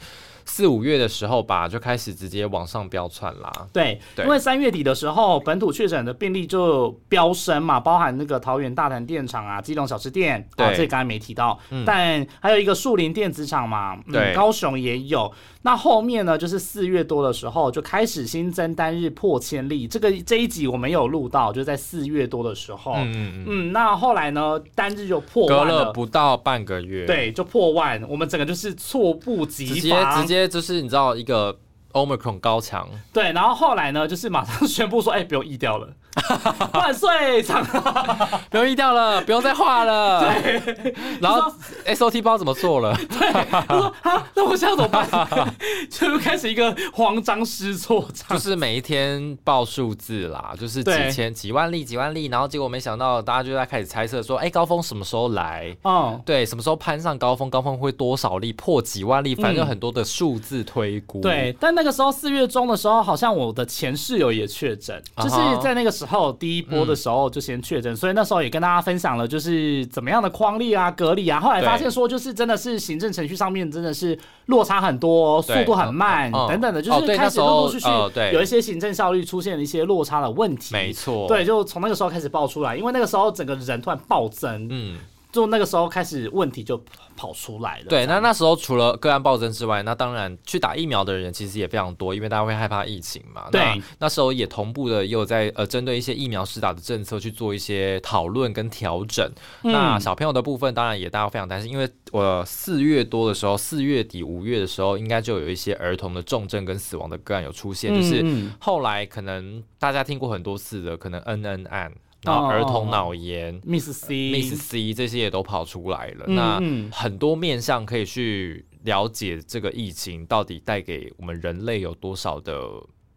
[0.48, 3.52] 四五月的时候吧，就开始直接往上飙窜啦。
[3.72, 15.30] 对，对因为三月底的时候，本土确诊的病例就飙升嘛，包含那个桃园大潭电厂啊、基隆小吃店，啊，对这刚才没提到，嗯但还有一个树林电子厂嘛，嗯对高雄也有。
[15.62, 31.58] 那后面呢，就是四月多的时候就开始新增单日破千例，这个这一集我没有录到，就在四月多的时候，嗯嗯那后来呢，单日就破嗯，隔万了不到半个月，，对，就破万，我们整个就是猝不及直接，直接就是你知道一个
[31.92, 35.88] Omicron 高强，对，然后后来呢，就是马上 宣布说，哎、不用疫掉了，
[36.74, 37.42] 万岁！
[37.42, 37.64] 长
[38.50, 40.20] 不用意掉了，不用再画了。
[40.20, 41.52] 对，然后
[41.86, 45.54] SOT 不知道怎么做了，对他说 啊，那我现在怎么办？
[45.90, 55.76] 就开始一个慌张失措，就是每一天报数字啦，就是几千、几万例、几万例，然后结果没想到大家就在开始猜测说，哎、高峰什么时候来？
[55.82, 56.20] 哦。
[56.24, 57.48] 对，什么时候攀上高峰？
[57.48, 58.52] 高峰会多少例？
[58.54, 59.34] 破几万例？
[59.34, 61.20] 反正有很多的数字推估。
[61.20, 71.38] 对，但那个时候四月中的时候，好像我的前室友也确诊，就是在那个时候第一波的时候就先确诊，所以那时候也跟大家分享了，就是怎么样的框例啊、隔离啊。
[71.38, 77.88] 后来发现说，就是真的是行政程序上面真的是落差很多，速度很慢嗯嗯等等的，就哦是开始陆陆续续
[78.32, 80.72] 有一些行政效率出现了一些落差的问题。
[80.72, 84.96] 没错。，对，就从那个时候开始爆出来，因为那个时候整个人突然暴增，嗯，
[85.30, 86.82] 就那个时候开始问题就
[87.16, 87.86] 跑出来了。
[87.88, 88.06] 对。
[88.06, 93.48] 那那时候除了个案暴增之外，那当然去打疫苗的人其实也非常多，因为大家会害怕疫情嘛。
[93.50, 99.30] 对那那时候也同步的也有在呃针对一些疫苗施打的政策去做一些讨论跟调整。
[99.62, 111.92] 嗯那小朋友的部分，当然也大家非常担心，因为我四月多的时候，四月底五月的时候，应该就有一些儿童的重症跟死亡的个案有出现，就是嗯后来可能大家听过很多次的，可能 N N 案，
[112.22, 113.60] 然后哦儿童脑炎。
[113.62, 122.60] Miss C Miss C 这些也都跑出来了，嗯那嗯很多面向可以去了解这个疫情到底带给我们人类有多少的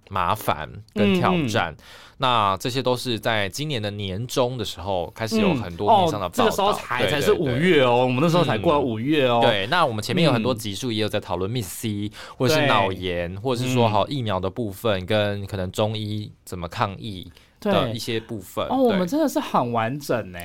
[0.09, 1.75] 麻烦跟挑嗯战。
[2.17, 6.43] 那这些都是在今年的年中的时候开始有很多面向的哦，报道。
[6.43, 7.47] 这个时候才才是五。
[7.47, 9.39] 月哦，我们那时候才过了嗯五月哦。
[9.41, 17.31] 对，那我们前面有很多嗯集数也有在讨论 Miss C，或者是对脑炎，或者是说嗯好疫苗的部分，跟可能中医怎么抗疫，对
[17.61, 18.65] 的一些部分。
[18.67, 20.39] 哦，我们真的是很完整呢，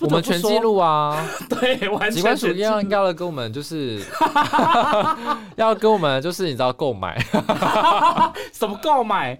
[0.00, 2.80] 我们全记，录啊， 对，完机全全记关署要录。
[2.82, 4.02] 应该要跟我们就是
[5.56, 7.18] 要跟我们就是你知道购买。
[8.52, 9.38] 什么购买？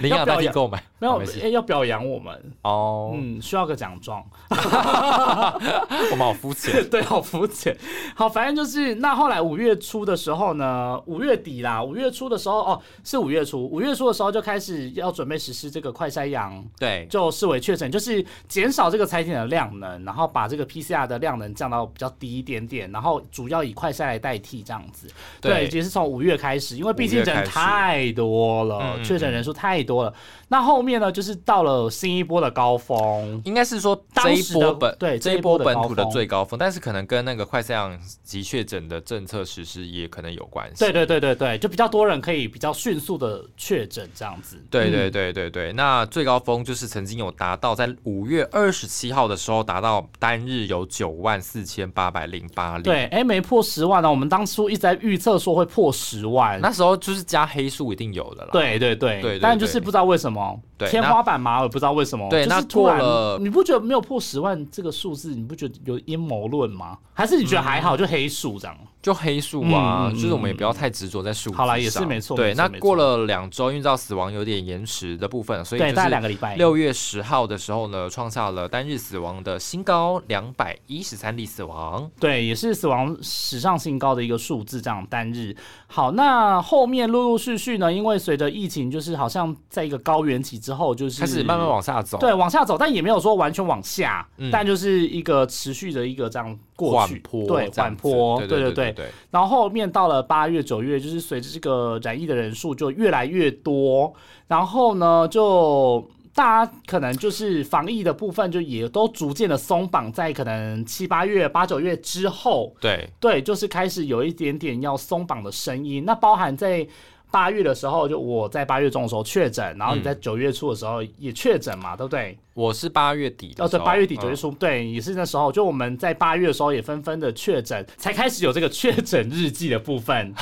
[0.00, 4.22] 领养代替购买，没有哎要表扬我们，哦，嗯，需要个奖状。
[4.50, 6.88] 我们好肤浅。
[6.90, 7.76] 对，好肤浅。
[8.14, 25.08] 好，反正就是那后来五月初的时候呢，五月底啦，五月初的时候哦，是五月初，五月初的时候就开始要准备实施这个快筛阳，对，就视为确诊，就是减少这个采检的量能，然后把这个 PCR 的量能降到比较低一点点，然后主要以快筛来代替这样子。
[25.40, 30.14] 对，也是从五月开始，因为毕竟人太多了，嗯确诊人数太多了。
[30.48, 33.40] 那后面呢，就是到了新一波的高峰。
[33.44, 40.78] 应该是说这一当时的波本对这一波波本土的最高峰，但是可能跟那个快筛阳及确诊的政策实施也可能有关系。
[40.78, 44.56] 对对对对对，就比较多人可以比较迅速的确诊这样子。
[44.70, 54.10] 对对嗯对对对，那最高峰就是曾经有达到在五月二十七号的时候达到单日有九万四千八百零八例。，对，哎，没破十万呢。
[54.10, 56.60] 我们当初一直在预测说会破十万。
[56.60, 58.50] 那时候就是加黑数一定有的啦。
[58.52, 62.28] 对对对对对但就是不知道为什么对天花板嘛，我也不知道为什么。
[62.28, 66.98] 对那就是突然过了你不觉得没有破十万这个数字，你不觉得有阴谋论吗？
[67.14, 68.76] 还是你觉得还好，就黑数这样？
[69.00, 76.56] 就黑数啊，嗯嗯就是我们也不要太执着在数字好啦也是上没错对，没错没错那过了两周，因为到死亡有点延迟的部分，所以对，就是大概两个礼拜。
[76.56, 82.10] 六月十号的时候呢，创下了单日死亡的新高，两百一十三例死亡。
[82.18, 85.56] 对，也是死亡史上新高的一个数字，这样单日。
[85.88, 94.50] 好，那后面陆陆续续呢，因为随着疫情，就是好像在一个高原期之后，就是开始慢慢往下走，对往下走，但也没有说完全往下，嗯。
[94.50, 98.72] 但就是一个持续的一个这样过去，缓坡，对，缓坡，对对对。
[98.72, 104.12] 对对，然后后面到了八月、九月，就是随着这个染疫的人数就越来越多，
[104.48, 106.06] 然后呢，就
[106.36, 116.04] 大家可能就是防疫的部分就也都逐渐的松绑，在可能七八月、八九月之后，对对，就是开始有一点点要松绑的声音。
[116.04, 116.86] 那包含在
[117.30, 122.36] 八月的时候，就我在八月中的时候确诊，然后你在九月初的时候也确诊嘛，对不对？
[122.54, 124.36] 我是八月底的哦，对，时候八月底九月嗯。
[124.36, 130.32] 初，对，也是那时候，就我们在八月的时候也纷纷的确诊，才开始有这个确诊日记的部分。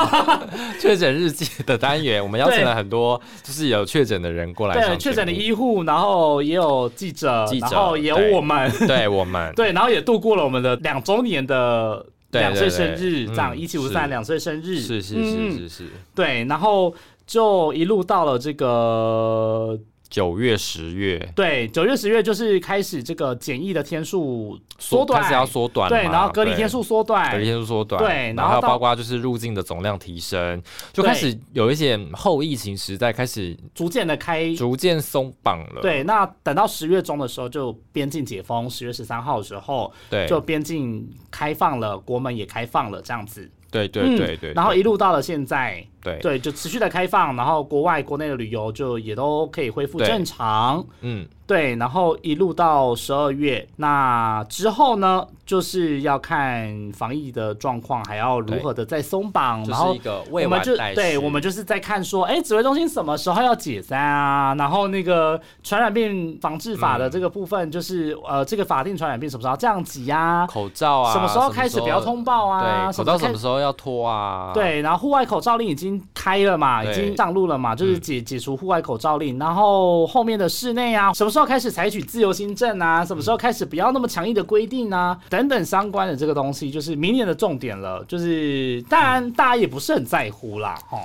[0.80, 5.38] 确诊日记的单元，我们邀请了很多就是有确诊的人过来上对，确诊的目。
[5.38, 9.52] 医护，然后也有记者，记者然后也有我们，对我们。
[9.56, 15.52] 对，然后也度过了我们的两周年的对两岁生日，这样嗯一七五三两岁生日，是是嗯。
[15.52, 15.84] 是是是。
[16.14, 16.94] 对，然后
[17.26, 19.78] 就一路到了这个
[20.10, 21.18] 九月十月。
[21.34, 30.60] 对九月十月，就是开始这个检疫的天数缩短，开始要缩短对，然后隔离天数缩短，隔离天数缩短，对然后包括就是入境的总量提升，
[30.92, 34.52] 就开始有一些后疫情时代开始逐渐的开。
[34.56, 40.26] 逐渐松绑了，对，那等到十月中的时候，就边境解封，十月十三号的时候，对。
[40.26, 43.48] 就边境开放了，国门也开放了，这样子。
[43.70, 50.84] 对对嗯对对，然后一路到了现在，对对，就持续的开放，然后国外、国内的旅游就也都可以恢复正常。
[51.00, 59.96] 嗯对，然后一路到十二月，那之后呢，就是要看防疫的状况，还要如何的再松绑，然后
[60.30, 64.54] 我们就对，我们就是在看说，哎，指挥中心什么时候要解散啊？
[64.54, 70.46] 然后那个传染病防治法的这个部分，就是、呃，这个法定传染病什么时候要降级啊？
[70.46, 72.60] 口罩啊，什么时候开始不要通报啊？
[72.60, 74.52] 对，口罩什么时候要脱啊？
[74.54, 79.38] 对，然后户外口罩令已经开了嘛，已经上路了嘛，就是解解除户外口罩令。
[79.38, 83.04] 然后后面的室内啊，什么时候开始采取自由行政啊？
[83.04, 85.18] 什么时候开始不要那么强硬的规定啊？
[85.28, 88.04] 等等相关的这个东西，就是明年的重点了。
[88.04, 90.98] 就是当然大家也不是很在乎啦，哈。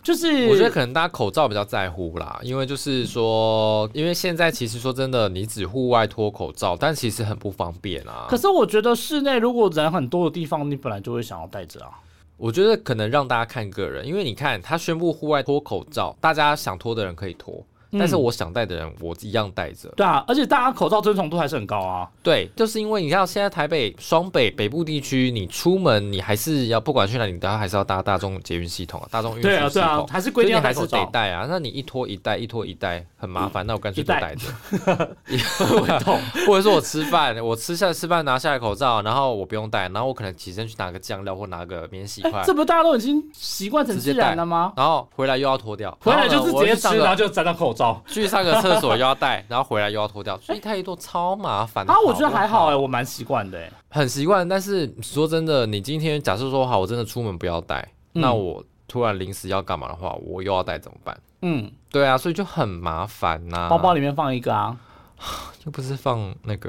[0.00, 8.36] 就是我觉得可能大家口罩比较在乎啦，因为就是说，因为现在其实说真的，你只户外脱口罩，但其实很不方便啊可。
[8.36, 11.90] 是我觉得室内如果人很多的地方，你本来就会想要戴着啊。
[12.38, 19.88] 我觉得可能让大家看个人，因为你看他宣布户外脱口罩，大家想脱的人可以脱，但是嗯我想戴的人，我一样戴着。
[19.96, 22.08] 对啊，而且大家口罩遵从度还是很高啊。
[22.22, 29.58] 对，就是因为你看现在台北、双北北部地区，你出门你还是要不管去哪里，大家还是要搭大众捷运系统啊，大众运输系统。
[29.58, 30.88] 对啊，对啊，还是规定还是。
[30.88, 31.46] 得戴啊。
[31.48, 34.46] 那你一脱一戴，一脱一戴很麻烦，那我干脆不戴着。
[35.26, 44.72] 会痛，或者说我吃饭，我吃下吃饭拿下来口罩，然后我不用戴，然后我可能起身去拿个酱料或拿个免洗哎筷，这不大家都已经习惯成自然了吗？
[44.76, 48.02] 然后回来又要脱掉，回来就是直接吃，然后就就沾到口罩。
[48.06, 51.92] 去上个厕所又要戴，然后回来又要脱掉，所以太多超麻烦的。
[51.94, 54.46] 啊，我觉得还好哎、哎，我蛮习惯的哎、很习惯。
[54.48, 57.80] 但是说真的，你今天假设说好，我真的出门不要戴，
[58.14, 61.16] 嗯那我突然临时要干嘛的话，我又要带怎么办？
[61.42, 64.76] 嗯，对啊，所以就很麻烦呐、包包里面放一个啊，
[65.64, 66.68] 又不是放那个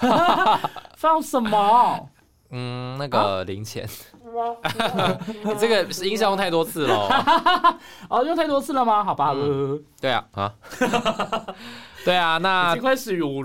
[0.96, 2.08] 放什么？
[2.52, 3.88] 嗯那个零钱，
[5.44, 7.08] 你 这个是音效用太多次了。
[8.08, 9.02] 哦，用太多次了吗？
[9.02, 9.34] 好吧，
[10.00, 10.54] 对啊啊，
[12.04, 12.76] 对啊， 那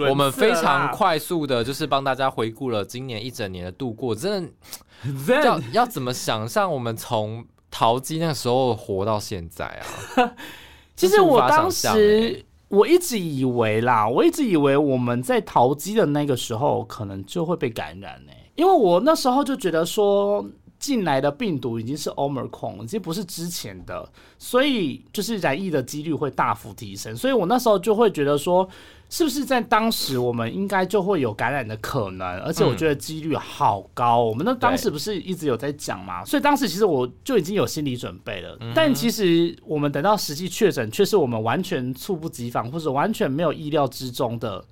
[0.10, 10.32] 我们非常快速的，就是帮大家回顾了今年一整年的度过，真的要要怎么想象我们从淘鸡那个时候活到现在啊？
[10.96, 20.46] 其实我当时我一直以为啦，我一直以为我们在淘机的那个时候可能就会被感染呢、因为我那时候就觉得说。
[20.78, 24.08] 进来的病毒已经是 Omicron，已经不是之前的，
[24.38, 27.16] 所以就是染疫的几率会大幅提升。
[27.16, 28.68] 所以我那时候就会觉得说，
[29.10, 32.28] 是不是在当时我们应该就会有感染的可能？
[32.40, 34.22] 而且我觉得几率好高。
[34.22, 38.58] 我们那当时不是一直有在讲嘛，所以当时其实我就已经有心理准备了。
[38.76, 44.64] 但其实我们等到实际确诊，却是我们完全猝不及防，或者完全没有意料之中的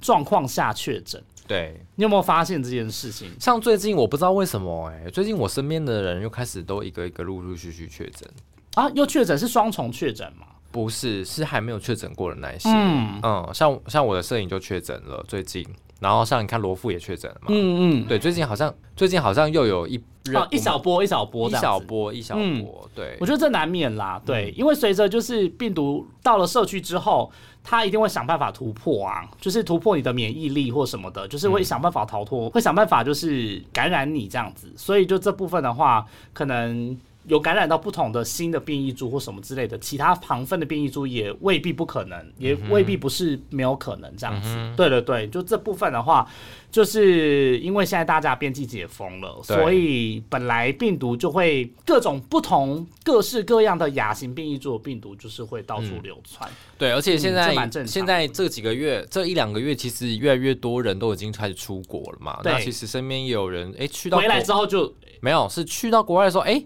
[0.00, 1.22] 状况下确诊。
[1.46, 3.28] 对，你有没有发现这件事情？
[3.38, 8.28] 像最近我不知道为什么哎、最近我身边的人又开始都一个一个陆陆续续确诊，
[8.74, 10.46] 啊，又确诊是双重确诊吗？
[10.70, 13.20] 不是是还没有确诊过的那一些，嗯。
[13.22, 15.66] 嗯，像像我的摄影就确诊了最近，
[16.00, 20.02] 然后像你看罗富也确诊了嘛，嗯嗯，对，最近好像最近好像又有一
[20.34, 22.62] 哦，一小波一小波一小波一小嗯。
[22.62, 23.18] 波，对。
[23.20, 24.60] 我，觉得这难免啦，对，嗯。
[24.60, 27.30] 因为随着就是病毒到了社区之后，
[27.64, 34.72] 它一定会想办法突破啊，就是突破你的免疫力或什么的，就是嗯会想办法逃脱，会想办法就是感染你这样子。
[34.76, 36.96] 所以就这部分的话，可能
[37.26, 44.48] 有感染到不同的新的变异株或什么之类的，其他旁分的变异株也未必不可能，也未必不是没有可能这样子。
[44.48, 46.28] 嗯对对对，就这部分的话，
[46.70, 56.50] 就是因为现在大家边境解封了，所以本来病毒就会各种不同、各式各样的亚型变异株的病毒，就是会到处流传。
[56.78, 66.62] 对，而且现嗯在、现在这几个月这一两个月，其实越来越多人都已经开始出国了嘛，对那其实身边也有人哎去到回来之后就没有是去到国外的时候哎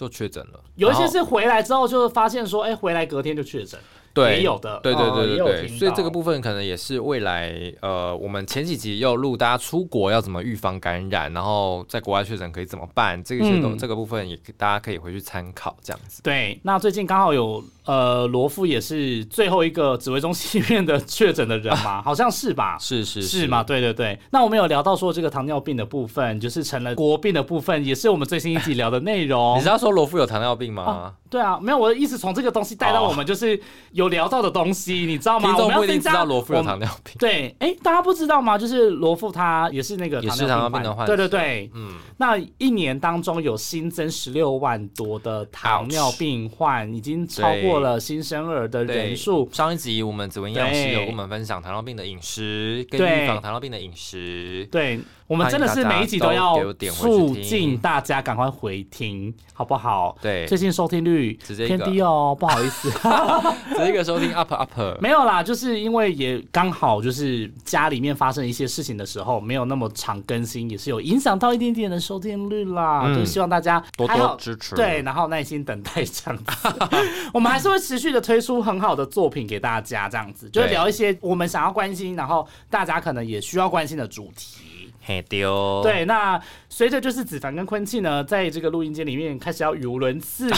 [0.00, 3.78] 就确诊了，有一些是回来之后就发现说，哎、回来隔天就确诊，
[4.14, 13.76] 对也有的，对对哦对对所以这个部分可能也是未来呃，我们前几集又录大家出国要怎么预防感染，然后在国外确诊可以怎么办，这个些都、嗯。
[13.76, 16.22] 这个部分也大家可以回去参考这样子。
[16.22, 22.76] 对，那最近刚好有呃罗富也是最后一个指挥中心里面的确诊的人嘛， 好像是吧？
[22.78, 23.64] 是是是嘛？？
[23.64, 29.56] 对对对，那我们有聊到说这个糖尿病的部分，就是成了国病的部分，也是我们最新一集聊的内容。
[29.58, 30.84] 你知道说罗富有糖尿病吗？
[30.84, 33.60] 啊对啊，没有我的意思，从这个东西带到我们就是
[33.92, 35.48] 有聊到的东西，你知道吗？
[35.48, 37.14] 听众我们要不一定知道增加罗富有糖尿病。
[37.20, 38.58] 对，哎，大家不知道吗？
[38.58, 49.48] 就是罗富他也是那个也是糖尿病的患对对对，嗯，那一年当中有新增十六万多的糖尿病患，已经超过了新生儿的人数。
[49.52, 54.66] 上一集我们紫薇营养师有跟我们分享糖尿病的饮食跟预防糖尿病的饮食。
[54.70, 55.00] 对
[55.30, 56.56] 我们真的是每一集都要
[56.90, 60.18] 促进大家赶快回听，好不好？
[60.20, 62.90] 对，最近收听率直接偏低哦，不好意思。
[63.78, 64.68] 这一个收听 up up。
[65.00, 73.02] 没有啦，就是因为也刚好就是家里面发生一些事情的时候，没有那么常更新，也是有影响到一点点的收听率啦。
[73.06, 74.74] 嗯就希望大家多多支持。
[74.74, 76.68] 对，，然后耐心等待这样子，
[77.32, 84.66] 我们还是会持续的推出很好的作品给大家，这样子就是聊一些我们想要关心，然后大家可能也需要关心的主题。
[85.10, 90.48] 嘿丢。，对，那随着就是子凡跟昆庆呢，在这个录音间里面开始要语无伦次，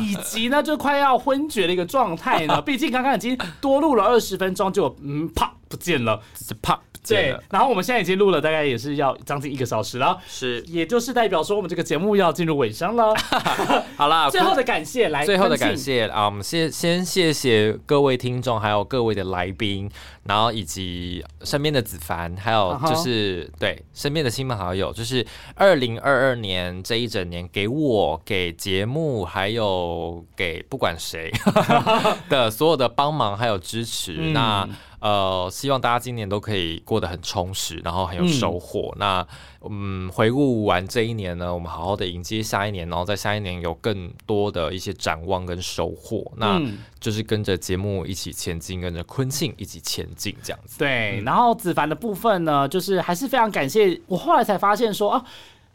[0.00, 2.60] 以以及呢就快要昏厥的一个状态呢。
[2.66, 6.20] 毕竟刚刚已经多录了二十分钟，就嗯啪不见了。
[6.34, 13.14] 只是啪对。，然后我们现在已经录了大概也是要将近一个小时了，是，也就是代表说我们这个节目要进入尾声了。
[13.96, 19.90] 好啦， 最后的感谢来，最后的感谢啊，我们先先谢谢各位听众，还有各位的来宾，
[20.24, 25.24] 然后以及身边的子凡，还有就是、对身边的亲朋好友，就是
[25.54, 31.30] 二零二二年这一整年给我、给节目，还有给不管谁
[32.28, 34.16] 的所有的帮忙还有支持。
[34.18, 34.68] 嗯那
[35.00, 38.94] 呃，希望大家今年都可以过得很充实，然后很有收获。
[38.98, 39.26] 那
[39.68, 46.32] 嗯，回顾完这一年呢，我们好好的迎接下一年，然后在下一年有更多的一些展望跟收获。
[46.36, 50.78] 那嗯就是跟着节目一起前进，跟着昆庆一起前进，这样子。
[50.78, 54.00] 对，然后子凡的部分呢，就是还是非常感谢。
[54.06, 55.24] 我后来才发现说啊，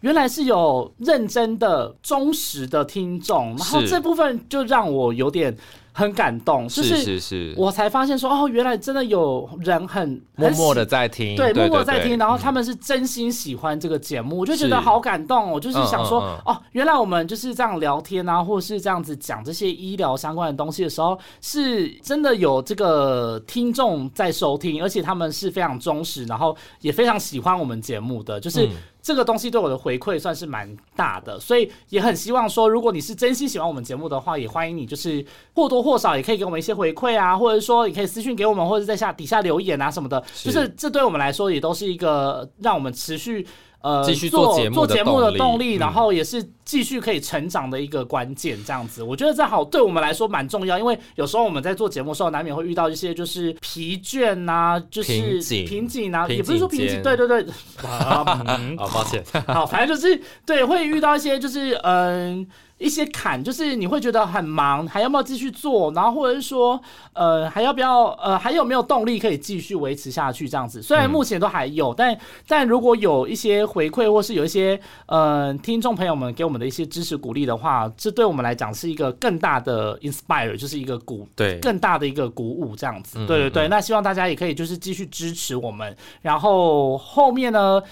[0.01, 5.55] 原来是有认真的、忠实的听众，然后这部分就让我有点。
[5.99, 15.51] 很感动，就是是是，我才发现说，哦，原来真的有人很默默的在听，对，默默在听，然后他嗯们是真心喜欢这个节目，我就觉得好感动哦。
[15.55, 28.65] 我就是想说，哦，原来我们就是这样聊天啊，或者是这样子讲这些医疗相关的东西的时候，是真的有这个听众在收听，而且他们是非常忠实，然后也非常喜欢我们节目的，就是。
[28.65, 28.69] 嗯
[29.01, 35.25] 这个东西对我的回馈算是蛮大的，所以也很希望说，如果你是真心喜欢我们节目的话，也欢迎你就是
[35.55, 40.51] 或多或少也可以给我们一些回馈啊，或者说也可以私信给我们，或者在下底下留言啊什么的，是。
[40.51, 43.47] 就是这对我们来说也都是一个让我们持续。
[43.81, 45.79] 呃，继续做做节目的动力，嗯。
[45.79, 57.45] 然后也是继续可以成长的一个关键，这样子，我觉得这好对我们来说蛮重要，因为有时候我们在做节目的时候，难免会遇到一些就是疲倦呐、就是瓶颈瓶颈啊，也不是说瓶颈，对对对，
[57.87, 58.75] 啊嗯。
[58.77, 62.45] 好抱歉， 好，反正就是对，会遇到一些就是嗯、
[62.79, 65.91] 一些坎，就是你会觉得很忙，还要不要继续做？
[65.93, 66.81] 然后或者是说
[67.13, 70.81] 呃还要不要呃还有没有动力可以继续维持下去这样子？
[70.81, 72.17] 虽然嗯目前都还有，但
[72.47, 83.19] 但如果有一些回馈或是有一些呃听众朋友们给我们的一些支持鼓励的话，这对我们来讲是一个更大的 inspire，就是一个鼓对，更大的一个鼓舞，这样子。
[83.19, 87.83] 嗯对对对，嗯那希望大家也可以就是继续支持我们，然后后面呢。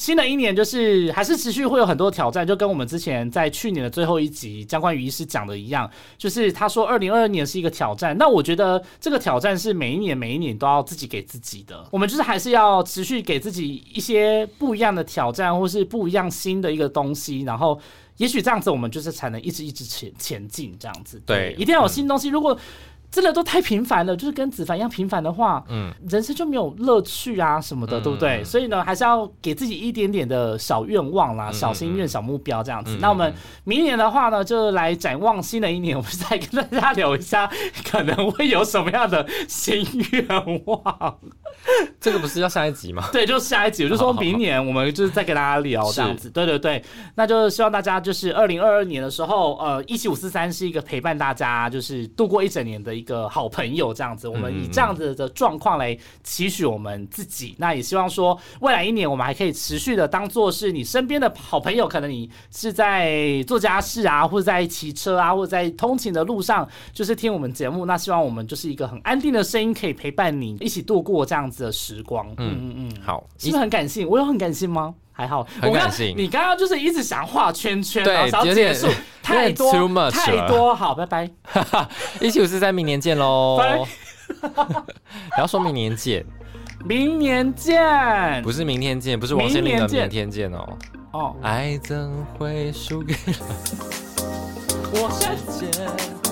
[0.00, 17.78] 新的一年就是还是持续会有很多挑战，就跟我们之前在去年的最后一集江冠宇医师讲的一样，就是他说二零二二年是一个挑战，那我觉得这个挑战是每一年每一年都要自己给自己的，我们就是还是要持续给自己一些不一样的挑战，或是不一样新的一个东西，然后
[18.16, 22.58] 也许这样子我们就是才能一直一直前前进这样子，对一定要有新东西，如果。
[23.10, 28.44] 真的都太平凡了，就是跟子凡一样平凡的话，嗯，人生就没有乐趣啊什么的，嗯对不对？
[28.44, 32.94] 所以呢，还是要给自己一点点的小愿望啦、嗯小心愿、小目标这样子。
[32.94, 33.34] 嗯那我们
[33.64, 37.50] 明年的话呢，就来展望新的一年，我们再跟大家聊一下
[37.90, 40.26] 可能会有什么样的新愿
[40.66, 41.18] 望。
[42.00, 43.08] 这个不是要下一集吗？
[43.12, 46.30] 对，就下一集，我就说明年我们就是再跟大家聊这样子。
[46.30, 46.82] 对对对，
[47.16, 54.28] 那就希望大家就是二零二二年的时候，呃，一七五四三是一个陪伴大家就是度过一整年的一个好朋友这样子。
[54.28, 67.86] 我们以这样子的状况来期许我们自己，那也希望说未来一年我们还可以持续的当做是你身边的好朋友，可能你是在做家事啊，或者在骑车啊，或者在通勤的路上，就是听我们节目。
[67.86, 72.28] 那希望我们就是一个很安定的声音，可以陪伴你一起度过这样子的时光。
[72.36, 72.96] 嗯嗯嗯。
[73.02, 74.06] 好，是不是很感性？
[74.06, 74.94] 我有很感性吗？
[75.20, 78.14] 还好，很感性你刚刚就是一直想画圈圈，对
[78.46, 78.88] 有点结束，
[79.22, 80.74] 太多 too much 太多。
[80.74, 81.28] 好，拜拜。
[82.20, 83.78] 一起五四在，明年见喽拜！
[85.36, 86.24] 然后说明年见，
[86.86, 88.42] 明年见。
[88.42, 90.78] 不是明天见，不是王心凌的明天见哦。
[91.12, 93.14] 哦，爱怎会输给
[94.94, 95.36] 我先。
[95.36, 96.29] 时间？